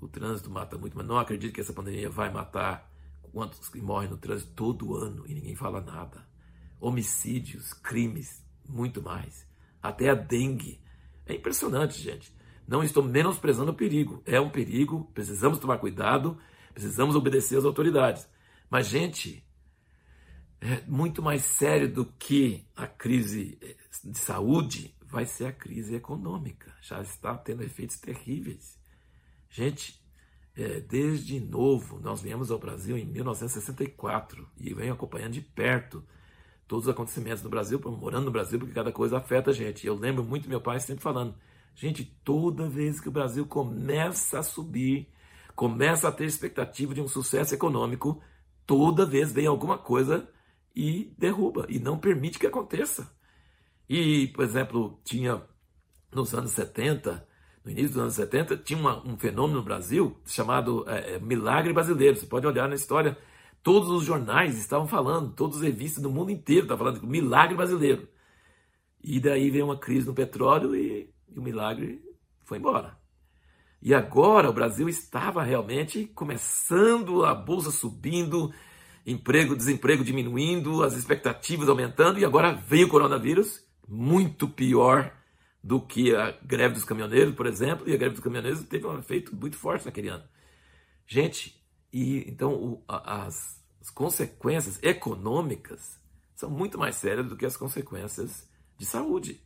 O 0.01 0.07
trânsito 0.07 0.49
mata 0.49 0.77
muito, 0.77 0.97
mas 0.97 1.07
não 1.07 1.17
acredito 1.17 1.53
que 1.53 1.61
essa 1.61 1.73
pandemia 1.73 2.09
vai 2.09 2.31
matar 2.31 2.91
quantos 3.31 3.69
que 3.69 3.81
morrem 3.81 4.09
no 4.09 4.17
trânsito 4.17 4.51
todo 4.53 4.95
ano 4.95 5.25
e 5.27 5.33
ninguém 5.33 5.55
fala 5.55 5.79
nada. 5.79 6.27
Homicídios, 6.79 7.73
crimes, 7.73 8.43
muito 8.67 9.01
mais. 9.01 9.47
Até 9.81 10.09
a 10.09 10.15
dengue 10.15 10.82
é 11.25 11.33
impressionante, 11.33 12.01
gente. 12.01 12.33
Não 12.67 12.83
estou 12.83 13.03
menosprezando 13.03 13.71
o 13.71 13.75
perigo. 13.75 14.21
É 14.25 14.39
um 14.39 14.49
perigo, 14.49 15.09
precisamos 15.13 15.59
tomar 15.59 15.77
cuidado, 15.77 16.37
precisamos 16.73 17.15
obedecer 17.15 17.57
às 17.57 17.65
autoridades. 17.65 18.27
Mas, 18.69 18.87
gente, 18.87 19.45
é 20.61 20.81
muito 20.87 21.21
mais 21.21 21.43
sério 21.43 21.91
do 21.91 22.05
que 22.05 22.65
a 22.75 22.87
crise 22.87 23.57
eh, 23.61 23.75
de 24.03 24.17
saúde 24.17 24.95
vai 25.05 25.25
ser 25.25 25.45
a 25.45 25.51
crise 25.51 25.95
econômica. 25.95 26.73
Já 26.81 27.01
está 27.01 27.37
tendo 27.37 27.63
efeitos 27.63 27.99
terríveis. 27.99 28.79
Gente, 29.49 30.01
é, 30.55 30.79
desde 30.79 31.39
novo, 31.39 31.99
nós 31.99 32.21
viemos 32.21 32.49
ao 32.49 32.57
Brasil 32.57 32.97
em 32.97 33.05
1964 33.05 34.47
e 34.57 34.73
venho 34.73 34.93
acompanhando 34.93 35.33
de 35.33 35.41
perto 35.41 36.03
todos 36.67 36.85
os 36.85 36.91
acontecimentos 36.91 37.43
no 37.43 37.49
Brasil, 37.49 37.79
morando 37.85 38.25
no 38.25 38.31
Brasil, 38.31 38.59
porque 38.59 38.73
cada 38.73 38.91
coisa 38.91 39.17
afeta 39.17 39.51
a 39.51 39.53
gente. 39.53 39.85
Eu 39.85 39.95
lembro 39.95 40.23
muito 40.23 40.49
meu 40.49 40.61
pai 40.61 40.79
sempre 40.79 41.03
falando: 41.03 41.35
gente, 41.75 42.03
toda 42.23 42.67
vez 42.67 42.99
que 42.99 43.09
o 43.09 43.11
Brasil 43.11 43.45
começa 43.45 44.39
a 44.39 44.43
subir, 44.43 45.07
começa 45.55 46.07
a 46.07 46.11
ter 46.11 46.25
expectativa 46.25 46.93
de 46.93 47.01
um 47.01 47.07
sucesso 47.07 47.53
econômico, 47.53 48.21
toda 48.65 49.05
vez 49.05 49.31
vem 49.31 49.47
alguma 49.47 49.77
coisa 49.77 50.27
e 50.75 51.13
derruba, 51.17 51.65
e 51.69 51.79
não 51.79 51.97
permite 51.97 52.39
que 52.39 52.47
aconteça. 52.47 53.11
E, 53.87 54.27
por 54.29 54.43
exemplo, 54.43 54.99
tinha 55.03 55.41
nos 56.11 56.33
anos 56.33 56.51
70, 56.51 57.27
no 57.63 57.71
início 57.71 57.89
dos 57.89 57.99
anos 57.99 58.13
70, 58.15 58.57
tinha 58.57 58.79
uma, 58.79 59.05
um 59.07 59.17
fenômeno 59.17 59.59
no 59.59 59.65
Brasil 59.65 60.17
chamado 60.25 60.83
é, 60.87 61.19
Milagre 61.19 61.73
Brasileiro. 61.73 62.15
Você 62.15 62.25
pode 62.25 62.47
olhar 62.47 62.67
na 62.67 62.75
história 62.75 63.17
Todos 63.63 63.89
os 63.89 64.03
jornais 64.03 64.59
estavam 64.59 64.87
falando, 64.87 65.31
todas 65.31 65.57
as 65.57 65.63
revistas 65.63 66.03
do 66.03 66.11
mundo 66.11 66.29
inteiro 66.29 66.63
estavam 66.63 66.85
falando 66.85 67.01
do 67.01 67.07
milagre 67.07 67.55
brasileiro. 67.55 68.09
E 69.01 69.21
daí 69.21 69.49
veio 69.49 69.65
uma 69.65 69.77
crise 69.77 70.05
no 70.05 70.13
petróleo 70.13 70.75
e, 70.75 71.09
e 71.29 71.39
o 71.39 71.41
milagre 71.41 72.03
foi 72.43 72.57
embora. 72.57 72.97
E 73.81 73.93
agora 73.93 74.49
o 74.49 74.53
Brasil 74.53 74.87
estava 74.89 75.43
realmente 75.43 76.05
começando, 76.07 77.23
a 77.25 77.33
bolsa 77.33 77.71
subindo, 77.71 78.53
emprego, 79.05 79.55
desemprego 79.55 80.03
diminuindo, 80.03 80.83
as 80.83 80.93
expectativas 80.93 81.67
aumentando, 81.67 82.19
e 82.19 82.25
agora 82.25 82.53
veio 82.53 82.87
o 82.87 82.89
coronavírus, 82.89 83.65
muito 83.87 84.47
pior 84.47 85.13
do 85.63 85.79
que 85.79 86.13
a 86.15 86.31
greve 86.43 86.75
dos 86.75 86.83
caminhoneiros, 86.83 87.33
por 87.35 87.45
exemplo, 87.45 87.87
e 87.87 87.93
a 87.93 87.97
greve 87.97 88.15
dos 88.15 88.23
caminhoneiros 88.23 88.63
teve 88.63 88.85
um 88.85 88.99
efeito 88.99 89.35
muito 89.35 89.57
forte 89.57 89.85
naquele 89.85 90.09
ano. 90.09 90.23
Gente, 91.07 91.62
e 91.93 92.27
então 92.27 92.55
o, 92.55 92.83
as, 92.87 93.63
as 93.79 93.89
consequências 93.91 94.81
econômicas 94.81 96.01
são 96.33 96.49
muito 96.49 96.77
mais 96.79 96.95
sérias 96.95 97.27
do 97.27 97.37
que 97.37 97.45
as 97.45 97.55
consequências 97.55 98.49
de 98.77 98.85
saúde. 98.85 99.41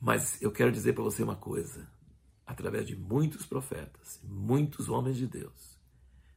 Mas 0.00 0.40
eu 0.40 0.52
quero 0.52 0.70
dizer 0.70 0.92
para 0.92 1.02
você 1.02 1.24
uma 1.24 1.34
coisa: 1.34 1.90
através 2.46 2.86
de 2.86 2.94
muitos 2.94 3.44
profetas, 3.44 4.20
muitos 4.22 4.88
homens 4.88 5.16
de 5.16 5.26
Deus, 5.26 5.76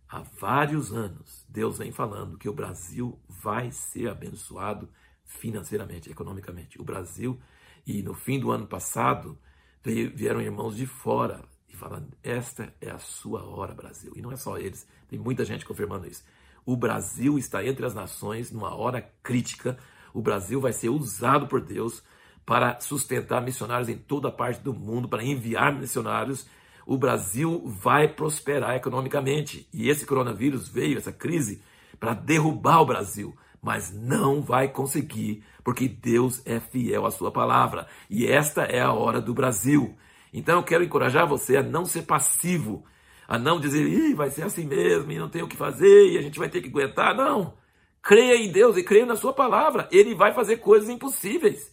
há 0.10 0.22
vários 0.22 0.92
anos, 0.92 1.46
Deus 1.48 1.78
vem 1.78 1.92
falando 1.92 2.38
que 2.38 2.50
o 2.50 2.54
Brasil 2.54 3.20
vai 3.30 3.72
ser 3.72 4.10
abençoado 4.10 4.90
financeiramente, 5.24 6.10
economicamente. 6.10 6.82
O 6.82 6.84
Brasil, 6.84 7.40
e 7.86 8.02
no 8.02 8.16
fim 8.16 8.40
do 8.40 8.52
ano 8.52 8.66
passado, 8.66 9.38
vieram 9.84 10.42
irmãos 10.42 10.76
de 10.76 10.88
fora 10.88 11.48
e 11.74 11.78
falando: 11.78 12.08
esta 12.24 12.72
é 12.80 12.92
a 12.92 13.00
sua 13.00 13.44
hora, 13.44 13.74
Brasil. 13.74 14.14
E 14.16 14.22
não 14.22 14.32
é 14.32 14.36
só 14.36 14.58
eles, 14.58 14.88
tem 15.10 15.20
muita 15.20 15.44
gente 15.44 15.66
confirmando 15.66 16.08
isso. 16.08 16.24
O 16.66 16.78
Brasil 16.78 17.38
está 17.38 17.66
entre 17.66 17.86
as 17.86 17.94
nações 17.94 18.52
numa 18.52 18.74
hora 18.74 19.02
crítica. 19.22 19.78
O 20.14 20.22
Brasil 20.22 20.62
vai 20.62 20.72
ser 20.72 20.90
usado 20.90 21.48
por 21.48 21.60
Deus 21.60 22.02
para 22.46 22.80
sustentar 22.80 23.42
missionários 23.42 23.90
em 23.90 23.98
toda 23.98 24.32
parte 24.32 24.62
do 24.62 24.74
mundo, 24.74 25.10
para 25.10 25.24
enviar 25.24 25.74
missionários. 25.74 26.48
O 26.86 26.98
Brasil 26.98 27.64
vai 27.66 28.08
prosperar 28.08 28.76
economicamente. 28.76 29.68
E 29.74 29.90
esse 29.90 30.06
coronavírus 30.06 30.68
veio, 30.68 30.98
essa 30.98 31.12
crise, 31.12 31.62
para 32.00 32.14
derrubar 32.14 32.82
o 32.82 32.86
Brasil. 32.86 33.36
Mas 33.62 33.94
não 33.94 34.42
vai 34.42 34.68
conseguir, 34.68 35.44
porque 35.64 35.88
Deus 35.88 36.42
é 36.46 36.60
fiel 36.60 37.06
à 37.06 37.12
sua 37.12 37.32
palavra. 37.32 37.88
E 38.10 38.28
esta 38.28 38.64
é 38.64 38.82
a 38.82 38.94
hora 38.94 39.22
do 39.22 39.34
Brasil. 39.34 39.98
Então 40.34 40.58
eu 40.58 40.64
quero 40.64 40.84
encorajar 40.84 41.28
você 41.28 41.58
a 41.58 41.64
não 41.64 41.86
ser 41.86 42.02
passivo, 42.02 42.84
a 43.28 43.38
não 43.38 43.60
dizer, 43.60 43.88
Ih, 43.88 44.16
vai 44.16 44.32
ser 44.32 44.44
assim 44.44 44.66
mesmo 44.66 45.12
e 45.12 45.20
não 45.20 45.30
tem 45.30 45.44
o 45.44 45.48
que 45.48 45.56
fazer 45.56 46.12
e 46.12 46.18
a 46.18 46.22
gente 46.22 46.40
vai 46.40 46.50
ter 46.50 46.62
que 46.62 46.70
aguentar. 46.70 47.16
Não. 47.16 47.54
Creia 48.02 48.36
em 48.36 48.52
Deus 48.52 48.76
e 48.76 48.84
creia 48.84 49.06
na 49.06 49.16
Sua 49.16 49.32
palavra. 49.32 49.88
Ele 49.92 50.16
vai 50.16 50.34
fazer 50.34 50.58
coisas 50.58 50.90
impossíveis. 50.90 51.72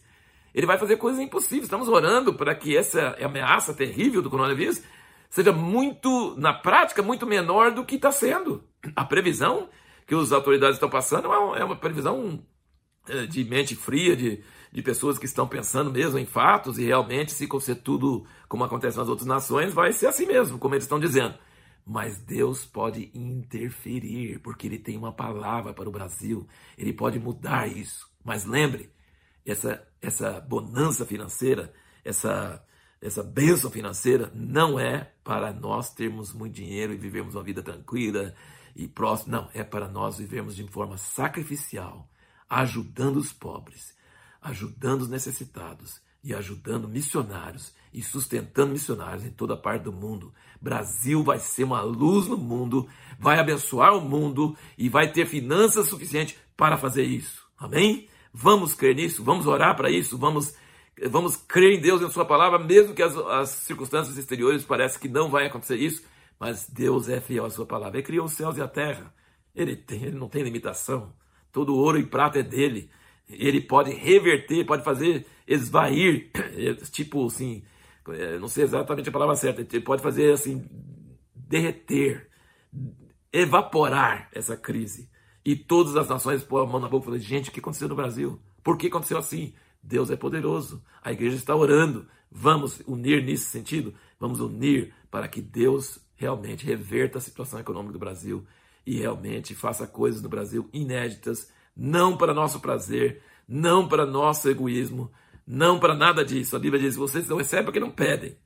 Ele 0.53 0.67
vai 0.67 0.77
fazer 0.77 0.97
coisas 0.97 1.19
impossíveis. 1.19 1.63
Estamos 1.63 1.89
orando 1.89 2.33
para 2.33 2.53
que 2.53 2.77
essa 2.77 3.17
ameaça 3.21 3.73
terrível 3.73 4.21
do 4.21 4.29
coronavírus 4.29 4.81
seja 5.29 5.51
muito, 5.51 6.35
na 6.37 6.53
prática, 6.53 7.01
muito 7.01 7.25
menor 7.25 7.71
do 7.71 7.85
que 7.85 7.95
está 7.95 8.11
sendo. 8.11 8.63
A 8.95 9.03
previsão 9.03 9.69
que 10.05 10.13
as 10.13 10.31
autoridades 10.31 10.75
estão 10.75 10.89
passando 10.89 11.31
é 11.31 11.37
uma, 11.37 11.57
é 11.57 11.63
uma 11.63 11.75
previsão 11.75 12.45
eh, 13.07 13.25
de 13.25 13.43
mente 13.45 13.75
fria, 13.75 14.15
de, 14.15 14.43
de 14.71 14.81
pessoas 14.81 15.17
que 15.19 15.25
estão 15.25 15.47
pensando 15.47 15.91
mesmo 15.91 16.17
em 16.17 16.25
fatos 16.25 16.77
e 16.77 16.85
realmente, 16.85 17.33
se 17.33 17.45
acontecer 17.45 17.75
tudo 17.75 18.25
como 18.47 18.63
acontece 18.63 18.97
nas 18.97 19.09
outras 19.09 19.27
nações, 19.27 19.73
vai 19.73 19.91
ser 19.91 20.07
assim 20.07 20.25
mesmo, 20.25 20.57
como 20.57 20.75
eles 20.75 20.85
estão 20.85 20.99
dizendo. 20.99 21.35
Mas 21.85 22.19
Deus 22.19 22.65
pode 22.65 23.11
interferir, 23.13 24.39
porque 24.39 24.67
Ele 24.67 24.77
tem 24.77 24.97
uma 24.97 25.11
palavra 25.11 25.73
para 25.73 25.89
o 25.89 25.91
Brasil, 25.91 26.47
Ele 26.77 26.93
pode 26.93 27.19
mudar 27.19 27.67
isso. 27.67 28.09
Mas 28.23 28.45
lembre, 28.45 28.91
essa, 29.45 29.85
essa 30.01 30.39
bonança 30.39 31.05
financeira, 31.05 31.73
essa, 32.05 32.63
essa 33.01 33.23
bênção 33.23 33.69
financeira 33.69 34.31
não 34.33 34.79
é 34.79 35.11
para 35.23 35.51
nós 35.51 35.93
termos 35.93 36.31
muito 36.33 36.53
dinheiro 36.53 36.93
e 36.93 36.97
vivermos 36.97 37.35
uma 37.35 37.43
vida 37.43 37.61
tranquila 37.61 38.33
e 38.75 38.87
próxima. 38.87 39.37
Não, 39.41 39.49
é 39.53 39.63
para 39.63 39.87
nós 39.87 40.17
vivermos 40.17 40.55
de 40.55 40.65
forma 40.67 40.97
sacrificial, 40.97 42.07
ajudando 42.47 43.17
os 43.17 43.33
pobres, 43.33 43.95
ajudando 44.41 45.01
os 45.01 45.09
necessitados 45.09 46.01
e 46.23 46.33
ajudando 46.33 46.87
missionários 46.87 47.73
e 47.93 48.01
sustentando 48.01 48.73
missionários 48.73 49.25
em 49.25 49.31
toda 49.31 49.57
parte 49.57 49.83
do 49.83 49.91
mundo. 49.91 50.33
Brasil 50.59 51.23
vai 51.23 51.39
ser 51.39 51.63
uma 51.63 51.81
luz 51.81 52.27
no 52.27 52.37
mundo, 52.37 52.87
vai 53.19 53.39
abençoar 53.39 53.95
o 53.95 54.01
mundo 54.01 54.55
e 54.77 54.89
vai 54.89 55.11
ter 55.11 55.25
finanças 55.25 55.87
suficientes 55.87 56.35
para 56.55 56.77
fazer 56.77 57.03
isso. 57.03 57.45
Amém? 57.57 58.07
Vamos 58.33 58.73
crer 58.73 58.95
nisso, 58.95 59.23
vamos 59.23 59.45
orar 59.45 59.75
para 59.75 59.89
isso, 59.89 60.17
vamos 60.17 60.55
vamos 61.09 61.35
crer 61.35 61.77
em 61.77 61.81
Deus 61.81 62.01
e 62.01 62.05
em 62.05 62.11
sua 62.11 62.25
palavra, 62.25 62.59
mesmo 62.59 62.93
que 62.93 63.01
as, 63.01 63.15
as 63.15 63.49
circunstâncias 63.49 64.17
exteriores 64.17 64.63
pareçam 64.63 65.01
que 65.01 65.07
não 65.07 65.29
vai 65.29 65.47
acontecer 65.47 65.77
isso, 65.77 66.03
mas 66.39 66.69
Deus 66.69 67.09
é 67.09 67.19
fiel 67.19 67.45
à 67.45 67.49
sua 67.49 67.65
palavra. 67.65 67.97
Ele 67.97 68.05
criou 68.05 68.25
os 68.25 68.33
céus 68.33 68.57
e 68.57 68.61
a 68.61 68.67
terra. 68.67 69.13
Ele, 69.55 69.75
tem, 69.75 70.03
ele 70.03 70.17
não 70.17 70.29
tem 70.29 70.43
limitação. 70.43 71.13
Todo 71.51 71.75
ouro 71.75 71.97
e 71.97 72.05
prata 72.05 72.39
é 72.39 72.43
dele 72.43 72.89
ele 73.31 73.61
pode 73.61 73.91
reverter, 73.91 74.65
pode 74.65 74.83
fazer 74.83 75.25
esvair, 75.47 76.31
tipo 76.91 77.25
assim, 77.25 77.63
é, 78.09 78.37
não 78.39 78.47
sei 78.47 78.63
exatamente 78.63 79.09
a 79.09 79.11
palavra 79.11 79.35
certa, 79.35 79.61
ele 79.61 79.83
pode 79.83 80.01
fazer 80.01 80.33
assim, 80.33 80.65
derreter, 81.35 82.29
evaporar 83.31 84.29
essa 84.33 84.55
crise. 84.57 85.09
E 85.43 85.55
todas 85.55 85.95
as 85.95 86.07
nações 86.07 86.43
pôr 86.43 86.63
a 86.63 86.65
mão 86.67 86.79
na 86.79 86.87
boca 86.87 87.03
e 87.03 87.05
falar: 87.05 87.17
gente, 87.17 87.49
o 87.49 87.51
que 87.51 87.59
aconteceu 87.59 87.87
no 87.87 87.95
Brasil? 87.95 88.39
Por 88.63 88.77
que 88.77 88.87
aconteceu 88.87 89.17
assim? 89.17 89.53
Deus 89.81 90.11
é 90.11 90.15
poderoso. 90.15 90.83
A 91.01 91.11
igreja 91.11 91.35
está 91.35 91.55
orando. 91.55 92.07
Vamos 92.29 92.81
unir 92.85 93.23
nesse 93.23 93.45
sentido? 93.45 93.93
Vamos 94.19 94.39
unir 94.39 94.93
para 95.09 95.27
que 95.27 95.41
Deus 95.41 95.99
realmente 96.15 96.65
reverta 96.65 97.17
a 97.17 97.21
situação 97.21 97.59
econômica 97.59 97.93
do 97.93 97.99
Brasil 97.99 98.45
e 98.85 98.97
realmente 98.97 99.55
faça 99.55 99.87
coisas 99.87 100.21
no 100.21 100.29
Brasil 100.29 100.69
inéditas, 100.71 101.51
não 101.81 102.15
para 102.15 102.31
nosso 102.31 102.59
prazer, 102.59 103.23
não 103.47 103.87
para 103.87 104.05
nosso 104.05 104.47
egoísmo, 104.47 105.11
não 105.47 105.79
para 105.79 105.95
nada 105.95 106.23
disso. 106.23 106.55
A 106.55 106.59
Bíblia 106.59 106.79
diz: 106.79 106.95
vocês 106.95 107.27
não 107.27 107.37
recebem 107.37 107.65
porque 107.65 107.79
não 107.79 107.89
pedem. 107.89 108.37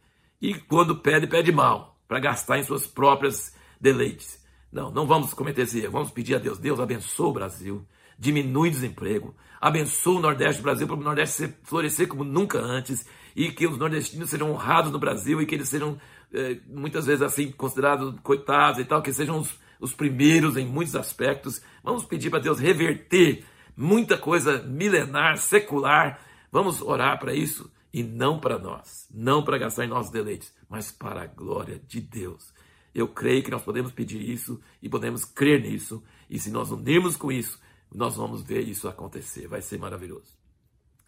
E 0.41 0.53
quando 0.53 0.95
pede, 0.95 1.27
pede 1.27 1.51
mal, 1.51 1.99
para 2.07 2.19
gastar 2.19 2.59
em 2.59 2.63
suas 2.63 2.87
próprias 2.87 3.53
deleites. 3.79 4.41
Não, 4.71 4.89
não 4.89 5.05
vamos 5.05 5.33
cometer 5.33 5.63
esse 5.63 5.81
erro. 5.81 5.91
Vamos 5.91 6.11
pedir 6.11 6.35
a 6.35 6.39
Deus: 6.39 6.57
Deus 6.57 6.79
abençoe 6.79 7.27
o 7.27 7.33
Brasil, 7.33 7.85
diminui 8.17 8.69
o 8.69 8.71
desemprego, 8.71 9.35
abençoe 9.59 10.15
o 10.15 10.21
Nordeste 10.21 10.61
do 10.61 10.63
Brasil 10.63 10.87
para 10.87 10.95
o 10.95 11.03
Nordeste 11.03 11.53
florescer 11.63 12.07
como 12.07 12.23
nunca 12.23 12.57
antes 12.59 13.05
e 13.35 13.51
que 13.51 13.67
os 13.67 13.77
nordestinos 13.77 14.29
sejam 14.29 14.49
honrados 14.49 14.93
no 14.93 14.97
Brasil 14.97 15.41
e 15.41 15.45
que 15.45 15.55
eles 15.55 15.67
sejam 15.67 15.99
é, 16.33 16.57
muitas 16.67 17.05
vezes 17.05 17.21
assim 17.21 17.51
considerados 17.51 18.17
coitados 18.23 18.79
e 18.79 18.85
tal, 18.85 19.01
que 19.01 19.11
sejam 19.11 19.39
os, 19.39 19.59
os 19.79 19.93
primeiros 19.93 20.57
em 20.57 20.65
muitos 20.65 20.95
aspectos. 20.95 21.61
Vamos 21.83 22.05
pedir 22.05 22.29
para 22.29 22.39
Deus 22.39 22.59
reverter 22.59 23.45
muita 23.75 24.17
coisa 24.17 24.63
milenar, 24.63 25.37
secular. 25.37 26.19
Vamos 26.51 26.81
orar 26.81 27.19
para 27.19 27.33
isso 27.33 27.71
e 27.93 28.03
não 28.03 28.39
para 28.39 28.59
nós, 28.59 29.07
não 29.13 29.43
para 29.43 29.57
gastar 29.57 29.85
em 29.85 29.89
nossos 29.89 30.11
deleites, 30.11 30.53
mas 30.69 30.91
para 30.91 31.23
a 31.23 31.27
glória 31.27 31.79
de 31.87 32.01
Deus. 32.01 32.53
Eu 32.93 33.07
creio 33.07 33.43
que 33.43 33.51
nós 33.51 33.63
podemos 33.63 33.91
pedir 33.91 34.21
isso 34.21 34.61
e 34.81 34.89
podemos 34.89 35.25
crer 35.25 35.61
nisso, 35.61 36.03
e 36.29 36.39
se 36.39 36.49
nós 36.49 36.71
unirmos 36.71 37.17
com 37.17 37.31
isso, 37.31 37.59
nós 37.93 38.15
vamos 38.15 38.41
ver 38.41 38.67
isso 38.67 38.87
acontecer. 38.87 39.47
Vai 39.47 39.61
ser 39.61 39.77
maravilhoso. 39.77 40.37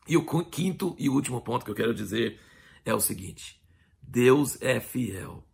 E 0.07 0.15
o 0.15 0.25
quinto 0.45 0.95
e 0.97 1.09
último 1.09 1.41
ponto 1.41 1.65
que 1.65 1.71
eu 1.71 1.75
quero 1.75 1.93
dizer 1.93 2.39
é 2.85 2.93
o 2.93 2.99
seguinte: 2.99 3.61
Deus 4.01 4.61
é 4.61 4.79
fiel 4.79 5.46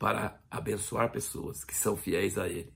para 0.00 0.40
abençoar 0.50 1.12
pessoas 1.12 1.62
que 1.62 1.74
são 1.74 1.94
fiéis 1.94 2.38
a 2.38 2.48
Ele. 2.48 2.72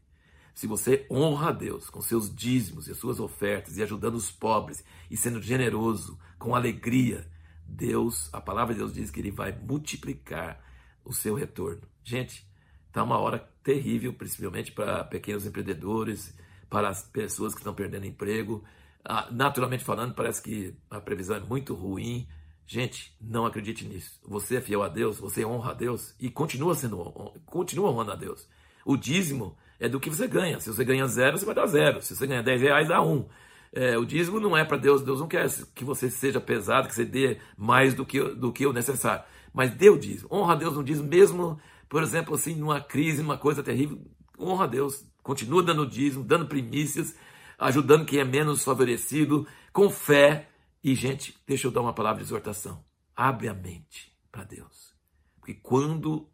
Se 0.55 0.67
você 0.67 1.07
honra 1.11 1.49
a 1.49 1.53
Deus 1.53 1.89
com 1.89 2.03
seus 2.03 2.33
dízimos 2.33 2.87
e 2.87 2.91
as 2.91 2.99
suas 2.99 3.19
ofertas 3.19 3.79
e 3.79 3.83
ajudando 3.83 4.15
os 4.15 4.31
pobres 4.31 4.85
e 5.11 5.17
sendo 5.17 5.41
generoso, 5.41 6.19
com 6.39 6.55
alegria, 6.55 7.27
Deus, 7.67 8.29
a 8.31 8.43
palavra 8.43 8.75
de 8.75 8.81
Deus 8.81 8.93
diz 8.93 9.11
que 9.11 9.21
Ele 9.21 9.31
vai 9.31 9.53
multiplicar 9.53 10.63
o 11.03 11.15
seu 11.15 11.35
retorno. 11.35 11.81
Gente, 12.05 12.47
está 12.89 13.03
uma 13.03 13.19
hora 13.19 13.39
terrível, 13.63 14.13
principalmente 14.13 14.71
para 14.71 15.03
pequenos 15.03 15.47
empreendedores, 15.47 16.37
para 16.69 16.91
as 16.91 17.05
pessoas 17.05 17.55
que 17.55 17.61
estão 17.61 17.73
perdendo 17.73 18.05
emprego. 18.05 18.63
Ah, 19.03 19.29
naturalmente 19.33 19.83
falando, 19.83 20.15
parece 20.15 20.43
que 20.43 20.77
a 20.91 21.01
previsão 21.01 21.37
é 21.37 21.41
muito 21.41 21.75
ruim. 21.75 22.29
Gente, 22.67 23.15
não 23.21 23.45
acredite 23.45 23.85
nisso. 23.85 24.19
Você 24.27 24.57
é 24.57 24.61
fiel 24.61 24.83
a 24.83 24.89
Deus, 24.89 25.19
você 25.19 25.45
honra 25.45 25.73
a 25.73 25.75
Deus 25.75 26.15
e 26.19 26.31
continua 26.31 26.75
sendo, 26.75 26.97
continua 27.45 27.91
honrando 27.91 28.13
a 28.13 28.17
Deus. 28.17 28.49
O 28.85 28.97
dízimo 28.97 29.57
é 29.79 29.89
do 29.89 30.01
que 30.01 30.11
você 30.11 30.27
ganha. 30.27 30.61
Se 30.61 30.69
você 30.69 30.85
ganha 30.85 31.07
zero, 31.07 31.39
você 31.39 31.45
vai 31.45 31.55
dar 31.55 31.67
zero. 31.67 32.01
Se 32.03 32.15
você 32.17 32.27
ganha 32.27 32.43
10 32.43 32.63
reais, 32.63 32.89
dá 32.89 33.03
um. 33.03 33.27
É, 33.73 33.99
o 33.99 34.05
dízimo 34.05 34.39
não 34.39 34.57
é 34.57 34.65
para 34.65 34.77
Deus. 34.77 35.03
Deus 35.03 35.21
não 35.21 35.29
quer 35.29 35.49
que 35.75 35.85
você 35.85 36.09
seja 36.11 36.41
pesado, 36.41 36.89
que 36.89 36.95
você 36.95 37.05
dê 37.05 37.39
mais 37.57 37.93
do 37.95 38.05
que, 38.07 38.21
do 38.21 38.53
que 38.53 38.67
o 38.67 38.73
necessário. 38.73 39.25
Mas 39.53 39.71
dê 39.71 39.91
o 39.91 39.99
dízimo. 39.99 40.29
Honra 40.31 40.55
a 40.55 40.57
Deus 40.57 40.75
no 40.75 40.85
dízimo, 40.85 41.09
mesmo, 41.09 41.61
por 41.89 42.03
exemplo, 42.03 42.35
assim, 42.35 42.55
numa 42.55 42.81
crise, 42.81 43.23
numa 43.23 43.39
coisa 43.39 43.63
terrível. 43.63 43.99
Honra 44.39 44.65
a 44.65 44.69
Deus. 44.69 45.05
Continua 45.23 45.63
dando 45.63 45.87
dízimo, 45.87 46.25
dando 46.25 46.47
primícias 46.47 47.15
ajudando 47.59 48.05
quem 48.05 48.21
é 48.21 48.25
menos 48.25 48.65
favorecido, 48.65 49.47
com 49.73 49.91
fé. 49.91 50.49
E, 50.85 50.95
gente, 50.95 51.35
deixa 51.47 51.67
eu 51.67 51.71
dar 51.71 51.81
uma 51.81 51.95
palavra 51.95 52.19
de 52.19 52.29
exortação. 52.29 52.85
Abre 53.17 53.49
a 53.49 53.55
mente 53.55 54.15
para 54.31 54.45
Deus. 54.45 54.95
Porque 55.41 55.55
quando 55.55 56.29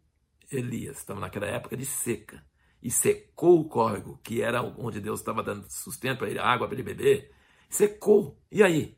Elias 0.51 0.97
estava 0.97 1.21
naquela 1.21 1.45
época 1.45 1.77
de 1.77 1.85
seca 1.85 2.45
e 2.83 2.91
secou 2.91 3.61
o 3.61 3.69
córrego, 3.69 4.19
que 4.21 4.41
era 4.41 4.61
onde 4.61 4.99
Deus 4.99 5.21
estava 5.21 5.41
dando 5.41 5.71
sustento 5.71 6.17
para 6.17 6.29
ele, 6.29 6.37
água 6.37 6.67
para 6.67 6.75
ele 6.75 6.83
beber, 6.83 7.31
secou. 7.69 8.37
E 8.51 8.61
aí? 8.61 8.97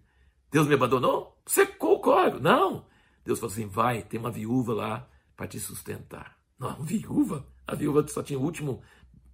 Deus 0.50 0.68
me 0.68 0.74
abandonou? 0.74 1.40
Secou 1.46 1.98
o 1.98 2.02
córrego. 2.02 2.40
Não. 2.40 2.88
Deus 3.24 3.40
falou 3.40 3.54
assim: 3.54 3.68
vai, 3.68 4.02
tem 4.02 4.20
uma 4.20 4.32
viúva 4.32 4.74
lá 4.74 5.08
para 5.38 5.48
te 5.48 5.60
sustentar. 5.60 6.36
Não, 6.58 6.82
viúva? 6.82 7.48
A 7.68 7.76
viúva 7.76 8.08
só 8.08 8.24
tinha 8.24 8.40
o 8.40 8.44
último 8.44 8.82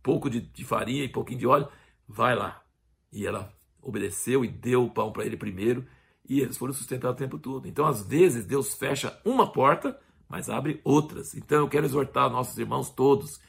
pouco 0.03 0.29
de, 0.29 0.41
de 0.41 0.65
farinha 0.65 1.05
e 1.05 1.09
pouquinho 1.09 1.39
de 1.39 1.47
óleo. 1.47 1.69
Vai 2.05 2.35
lá, 2.35 2.61
e 3.09 3.25
ela 3.25 3.53
obedeceu 3.81 4.43
e 4.43 4.49
deu 4.49 4.83
o 4.83 4.91
pão 4.91 5.13
para 5.13 5.25
ele 5.25 5.37
primeiro, 5.37 5.87
e 6.27 6.39
eles 6.41 6.57
foram 6.57 6.73
sustentados 6.73 7.15
o 7.15 7.23
tempo 7.23 7.37
todo. 7.37 7.67
Então, 7.67 7.85
às 7.85 8.03
vezes, 8.03 8.45
Deus 8.45 8.73
fecha 8.73 9.19
uma 9.25 9.51
porta, 9.51 9.99
mas 10.27 10.49
abre 10.49 10.79
outras. 10.83 11.33
Então, 11.35 11.59
eu 11.59 11.67
quero 11.67 11.85
exortar 11.85 12.29
nossos 12.29 12.57
irmãos 12.57 12.89
todos, 12.89 13.39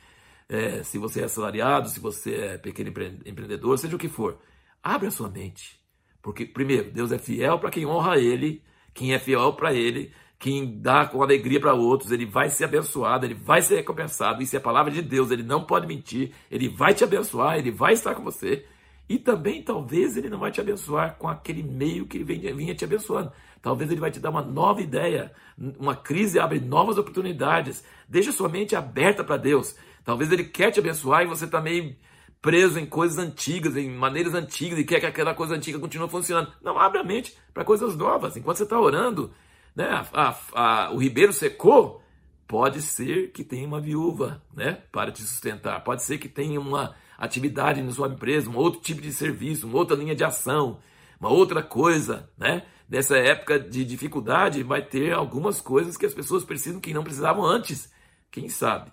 é, 0.49 0.83
se 0.83 0.99
você 0.99 1.21
é 1.21 1.25
assalariado, 1.25 1.89
se 1.89 2.01
você 2.01 2.35
é 2.35 2.59
pequeno 2.59 2.91
empreendedor, 2.91 3.79
seja 3.79 3.95
o 3.95 3.99
que 3.99 4.09
for, 4.09 4.39
abre 4.83 5.07
a 5.07 5.11
sua 5.11 5.29
mente. 5.29 5.81
Porque, 6.23 6.45
primeiro, 6.45 6.91
Deus 6.91 7.13
é 7.13 7.19
fiel 7.19 7.59
para 7.59 7.71
quem 7.71 7.87
honra 7.87 8.19
Ele, 8.19 8.63
quem 8.93 9.15
é 9.15 9.19
fiel 9.19 9.53
para 9.53 9.73
Ele, 9.73 10.13
quem 10.41 10.81
dá 10.81 11.07
com 11.07 11.23
alegria 11.23 11.61
para 11.61 11.75
outros, 11.75 12.11
ele 12.11 12.25
vai 12.25 12.49
ser 12.49 12.65
abençoado, 12.65 13.27
ele 13.27 13.35
vai 13.35 13.61
ser 13.61 13.77
recompensado. 13.77 14.43
Isso 14.43 14.57
é 14.57 14.59
a 14.59 14.63
palavra 14.63 14.91
de 14.91 15.03
Deus, 15.03 15.31
ele 15.31 15.43
não 15.43 15.65
pode 15.65 15.87
mentir, 15.87 16.33
ele 16.51 16.67
vai 16.67 16.95
te 16.95 17.05
abençoar, 17.05 17.59
ele 17.59 17.71
vai 17.71 17.93
estar 17.93 18.15
com 18.15 18.23
você. 18.23 18.65
E 19.11 19.19
também, 19.19 19.61
talvez, 19.61 20.17
ele 20.17 20.31
não 20.31 20.39
vai 20.39 20.53
te 20.53 20.61
abençoar 20.61 21.17
com 21.17 21.29
aquele 21.29 21.65
meio 21.65 22.07
que 22.07 22.17
ele 22.17 22.53
vinha 22.53 22.75
te 22.77 22.85
abençoando. 22.85 23.33
Talvez 23.61 23.91
ele 23.91 23.99
vai 23.99 24.09
te 24.09 24.21
dar 24.21 24.31
uma 24.31 24.41
nova 24.41 24.81
ideia. 24.81 25.33
Uma 25.59 25.97
crise 25.97 26.39
abre 26.39 26.61
novas 26.61 26.97
oportunidades. 26.97 27.85
Deixa 28.09 28.31
sua 28.31 28.49
mente 28.49 28.77
aberta 28.77 29.25
para 29.25 29.37
Deus. 29.37 29.75
Talvez 30.05 30.31
ele 30.31 30.45
quer 30.45 30.71
te 30.71 30.79
abençoar 30.79 31.25
e 31.25 31.27
você 31.27 31.47
está 31.47 31.61
meio 31.61 31.97
preso 32.41 32.79
em 32.79 32.87
coisas 32.87 33.19
antigas, 33.19 33.77
em 33.77 33.91
maneiras 33.91 34.33
antigas, 34.33 34.79
e 34.79 34.85
quer 34.85 35.01
que 35.01 35.07
aquela 35.07 35.35
coisa 35.35 35.57
antiga 35.57 35.81
continue 35.81 36.09
funcionando. 36.09 36.53
Não, 36.63 36.79
abre 36.79 37.01
a 37.01 37.05
mente 37.05 37.37
para 37.53 37.65
coisas 37.65 37.97
novas. 37.97 38.37
Enquanto 38.37 38.59
você 38.59 38.63
está 38.63 38.79
orando, 38.79 39.33
né, 39.75 39.89
a, 40.13 40.31
a, 40.55 40.85
a, 40.85 40.93
o 40.93 40.99
ribeiro 40.99 41.33
secou, 41.33 42.01
pode 42.47 42.81
ser 42.81 43.33
que 43.33 43.43
tenha 43.43 43.67
uma 43.67 43.81
viúva 43.81 44.41
né, 44.55 44.85
para 44.93 45.11
te 45.11 45.21
sustentar. 45.21 45.83
Pode 45.83 46.05
ser 46.05 46.17
que 46.19 46.29
tenha 46.29 46.61
uma 46.61 46.95
atividade 47.21 47.83
na 47.83 47.93
sua 47.93 48.09
empresa, 48.09 48.49
um 48.49 48.57
outro 48.57 48.81
tipo 48.81 49.03
de 49.03 49.13
serviço, 49.13 49.67
uma 49.67 49.77
outra 49.77 49.95
linha 49.95 50.17
de 50.17 50.25
ação, 50.25 50.81
uma 51.21 51.29
outra 51.29 51.63
coisa, 51.63 52.31
né? 52.37 52.65
Nessa 52.89 53.17
época 53.19 53.61
de 53.61 53.85
dificuldade, 53.85 54.65
vai 54.65 54.83
ter 54.83 55.13
algumas 55.13 55.61
coisas 55.61 55.97
que 55.97 56.07
as 56.07 56.15
pessoas 56.15 56.45
precisam 56.45 56.81
que 56.81 56.95
não 56.95 57.05
precisavam 57.05 57.45
antes. 57.45 57.93
Quem 58.33 58.49
sabe? 58.49 58.91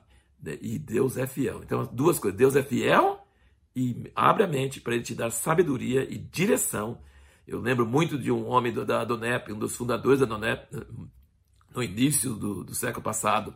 E 0.62 0.78
Deus 0.78 1.18
é 1.18 1.26
fiel. 1.26 1.62
Então, 1.64 1.90
duas 1.92 2.20
coisas. 2.20 2.38
Deus 2.38 2.56
é 2.56 2.62
fiel 2.62 3.26
e 3.76 4.12
abre 4.16 4.44
a 4.44 4.48
mente 4.48 4.82
para 4.82 4.94
ele 4.94 5.04
te 5.04 5.16
dar 5.16 5.32
sabedoria 5.32 6.04
e 6.04 6.18
direção. 6.18 7.00
Eu 7.48 7.60
lembro 7.60 7.88
muito 7.88 8.20
de 8.20 8.32
um 8.32 8.48
homem 8.50 8.72
da 8.72 9.04
Donep, 9.04 9.52
um 9.52 9.58
dos 9.58 9.76
fundadores 9.76 10.20
da 10.20 10.28
Donep, 10.28 10.68
no 11.74 11.82
início 11.82 12.34
do, 12.34 12.64
do 12.64 12.76
século 12.76 13.04
passado, 13.04 13.56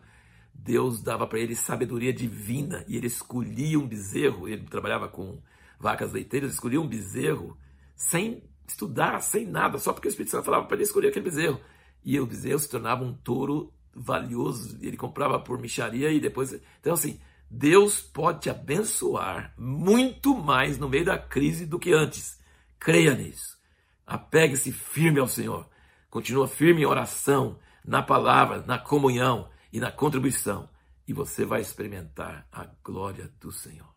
Deus 0.63 1.01
dava 1.01 1.25
para 1.25 1.39
ele 1.39 1.55
sabedoria 1.55 2.13
divina 2.13 2.85
e 2.87 2.95
ele 2.95 3.07
escolhia 3.07 3.79
um 3.79 3.87
bezerro. 3.87 4.47
Ele 4.47 4.63
trabalhava 4.67 5.07
com 5.07 5.41
vacas 5.79 6.11
leiteiras, 6.11 6.53
escolhia 6.53 6.79
um 6.79 6.87
bezerro 6.87 7.57
sem 7.95 8.43
estudar, 8.67 9.19
sem 9.21 9.45
nada, 9.45 9.79
só 9.79 9.91
porque 9.91 10.07
o 10.07 10.09
Espírito 10.09 10.31
Santo 10.31 10.45
falava 10.45 10.65
para 10.65 10.75
ele 10.75 10.83
escolher 10.83 11.07
aquele 11.07 11.25
bezerro. 11.25 11.59
E 12.05 12.19
o 12.19 12.27
bezerro 12.27 12.59
se 12.59 12.69
tornava 12.69 13.03
um 13.03 13.11
touro 13.11 13.73
valioso. 13.93 14.77
Ele 14.81 14.95
comprava 14.95 15.39
por 15.39 15.59
micharia 15.59 16.11
e 16.11 16.19
depois. 16.19 16.53
Então, 16.79 16.93
assim, 16.93 17.19
Deus 17.49 17.99
pode 17.99 18.41
te 18.41 18.49
abençoar 18.49 19.53
muito 19.57 20.35
mais 20.35 20.77
no 20.77 20.87
meio 20.87 21.05
da 21.05 21.17
crise 21.17 21.65
do 21.65 21.79
que 21.79 21.91
antes. 21.91 22.39
Creia 22.79 23.15
nisso. 23.15 23.57
Apegue-se 24.05 24.71
firme 24.71 25.19
ao 25.19 25.27
Senhor. 25.27 25.67
Continua 26.07 26.47
firme 26.47 26.81
em 26.81 26.85
oração, 26.85 27.57
na 27.83 28.03
palavra, 28.03 28.63
na 28.67 28.77
comunhão 28.77 29.49
e 29.71 29.79
na 29.79 29.91
contribuição, 29.91 30.69
e 31.07 31.13
você 31.13 31.45
vai 31.45 31.61
experimentar 31.61 32.47
a 32.51 32.67
glória 32.83 33.31
do 33.39 33.51
Senhor. 33.51 33.93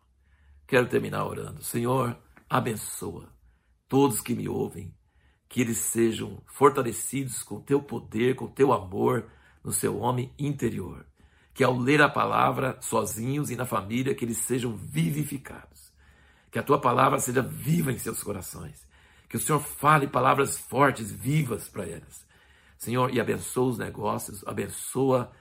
Quero 0.67 0.87
terminar 0.87 1.25
orando. 1.25 1.63
Senhor, 1.63 2.17
abençoa 2.49 3.29
todos 3.87 4.21
que 4.21 4.35
me 4.35 4.47
ouvem, 4.47 4.93
que 5.47 5.61
eles 5.61 5.77
sejam 5.77 6.41
fortalecidos 6.47 7.43
com 7.43 7.61
teu 7.61 7.81
poder, 7.81 8.35
com 8.35 8.47
teu 8.47 8.73
amor 8.73 9.29
no 9.63 9.71
seu 9.71 9.97
homem 9.99 10.33
interior. 10.37 11.05
Que 11.53 11.63
ao 11.63 11.77
ler 11.77 12.01
a 12.01 12.09
palavra 12.09 12.77
sozinhos 12.81 13.49
e 13.49 13.55
na 13.55 13.65
família, 13.65 14.13
que 14.13 14.25
eles 14.25 14.39
sejam 14.39 14.75
vivificados. 14.75 15.93
Que 16.51 16.59
a 16.59 16.63
tua 16.63 16.79
palavra 16.79 17.19
seja 17.19 17.41
viva 17.41 17.91
em 17.91 17.97
seus 17.97 18.21
corações. 18.21 18.85
Que 19.29 19.37
o 19.37 19.39
Senhor 19.39 19.59
fale 19.59 20.07
palavras 20.07 20.57
fortes, 20.57 21.11
vivas 21.11 21.69
para 21.69 21.85
eles. 21.85 22.25
Senhor, 22.77 23.13
e 23.13 23.19
abençoa 23.19 23.69
os 23.69 23.77
negócios, 23.77 24.45
abençoa 24.45 25.31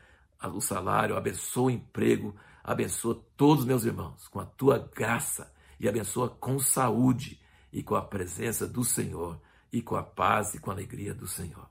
o 0.52 0.61
salário, 0.61 1.16
abençoa 1.16 1.66
o 1.66 1.70
emprego, 1.70 2.35
abençoa 2.62 3.22
todos 3.37 3.61
os 3.61 3.66
meus 3.66 3.85
irmãos 3.85 4.28
com 4.28 4.40
a 4.40 4.46
tua 4.46 4.78
graça 4.78 5.52
e 5.78 5.88
abençoa 5.88 6.28
com 6.28 6.59
saúde 6.59 7.40
e 7.72 7.83
com 7.83 7.94
a 7.94 8.02
presença 8.02 8.66
do 8.66 8.85
Senhor 8.85 9.40
e 9.72 9.83
com 9.83 9.96
a 9.96 10.02
paz 10.02 10.54
e 10.54 10.59
com 10.59 10.70
a 10.70 10.74
alegria 10.74 11.14
do 11.14 11.26
Senhor. 11.26 11.68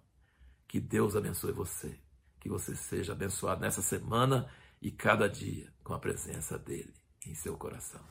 Que 0.67 0.79
Deus 0.79 1.15
abençoe 1.15 1.51
você, 1.51 1.97
que 2.39 2.49
você 2.49 2.75
seja 2.75 3.13
abençoado 3.13 3.61
nessa 3.61 3.81
semana 3.81 4.49
e 4.81 4.91
cada 4.91 5.29
dia 5.29 5.71
com 5.83 5.93
a 5.93 5.99
presença 5.99 6.57
dele 6.57 6.93
em 7.25 7.33
seu 7.33 7.55
coração. 7.55 8.01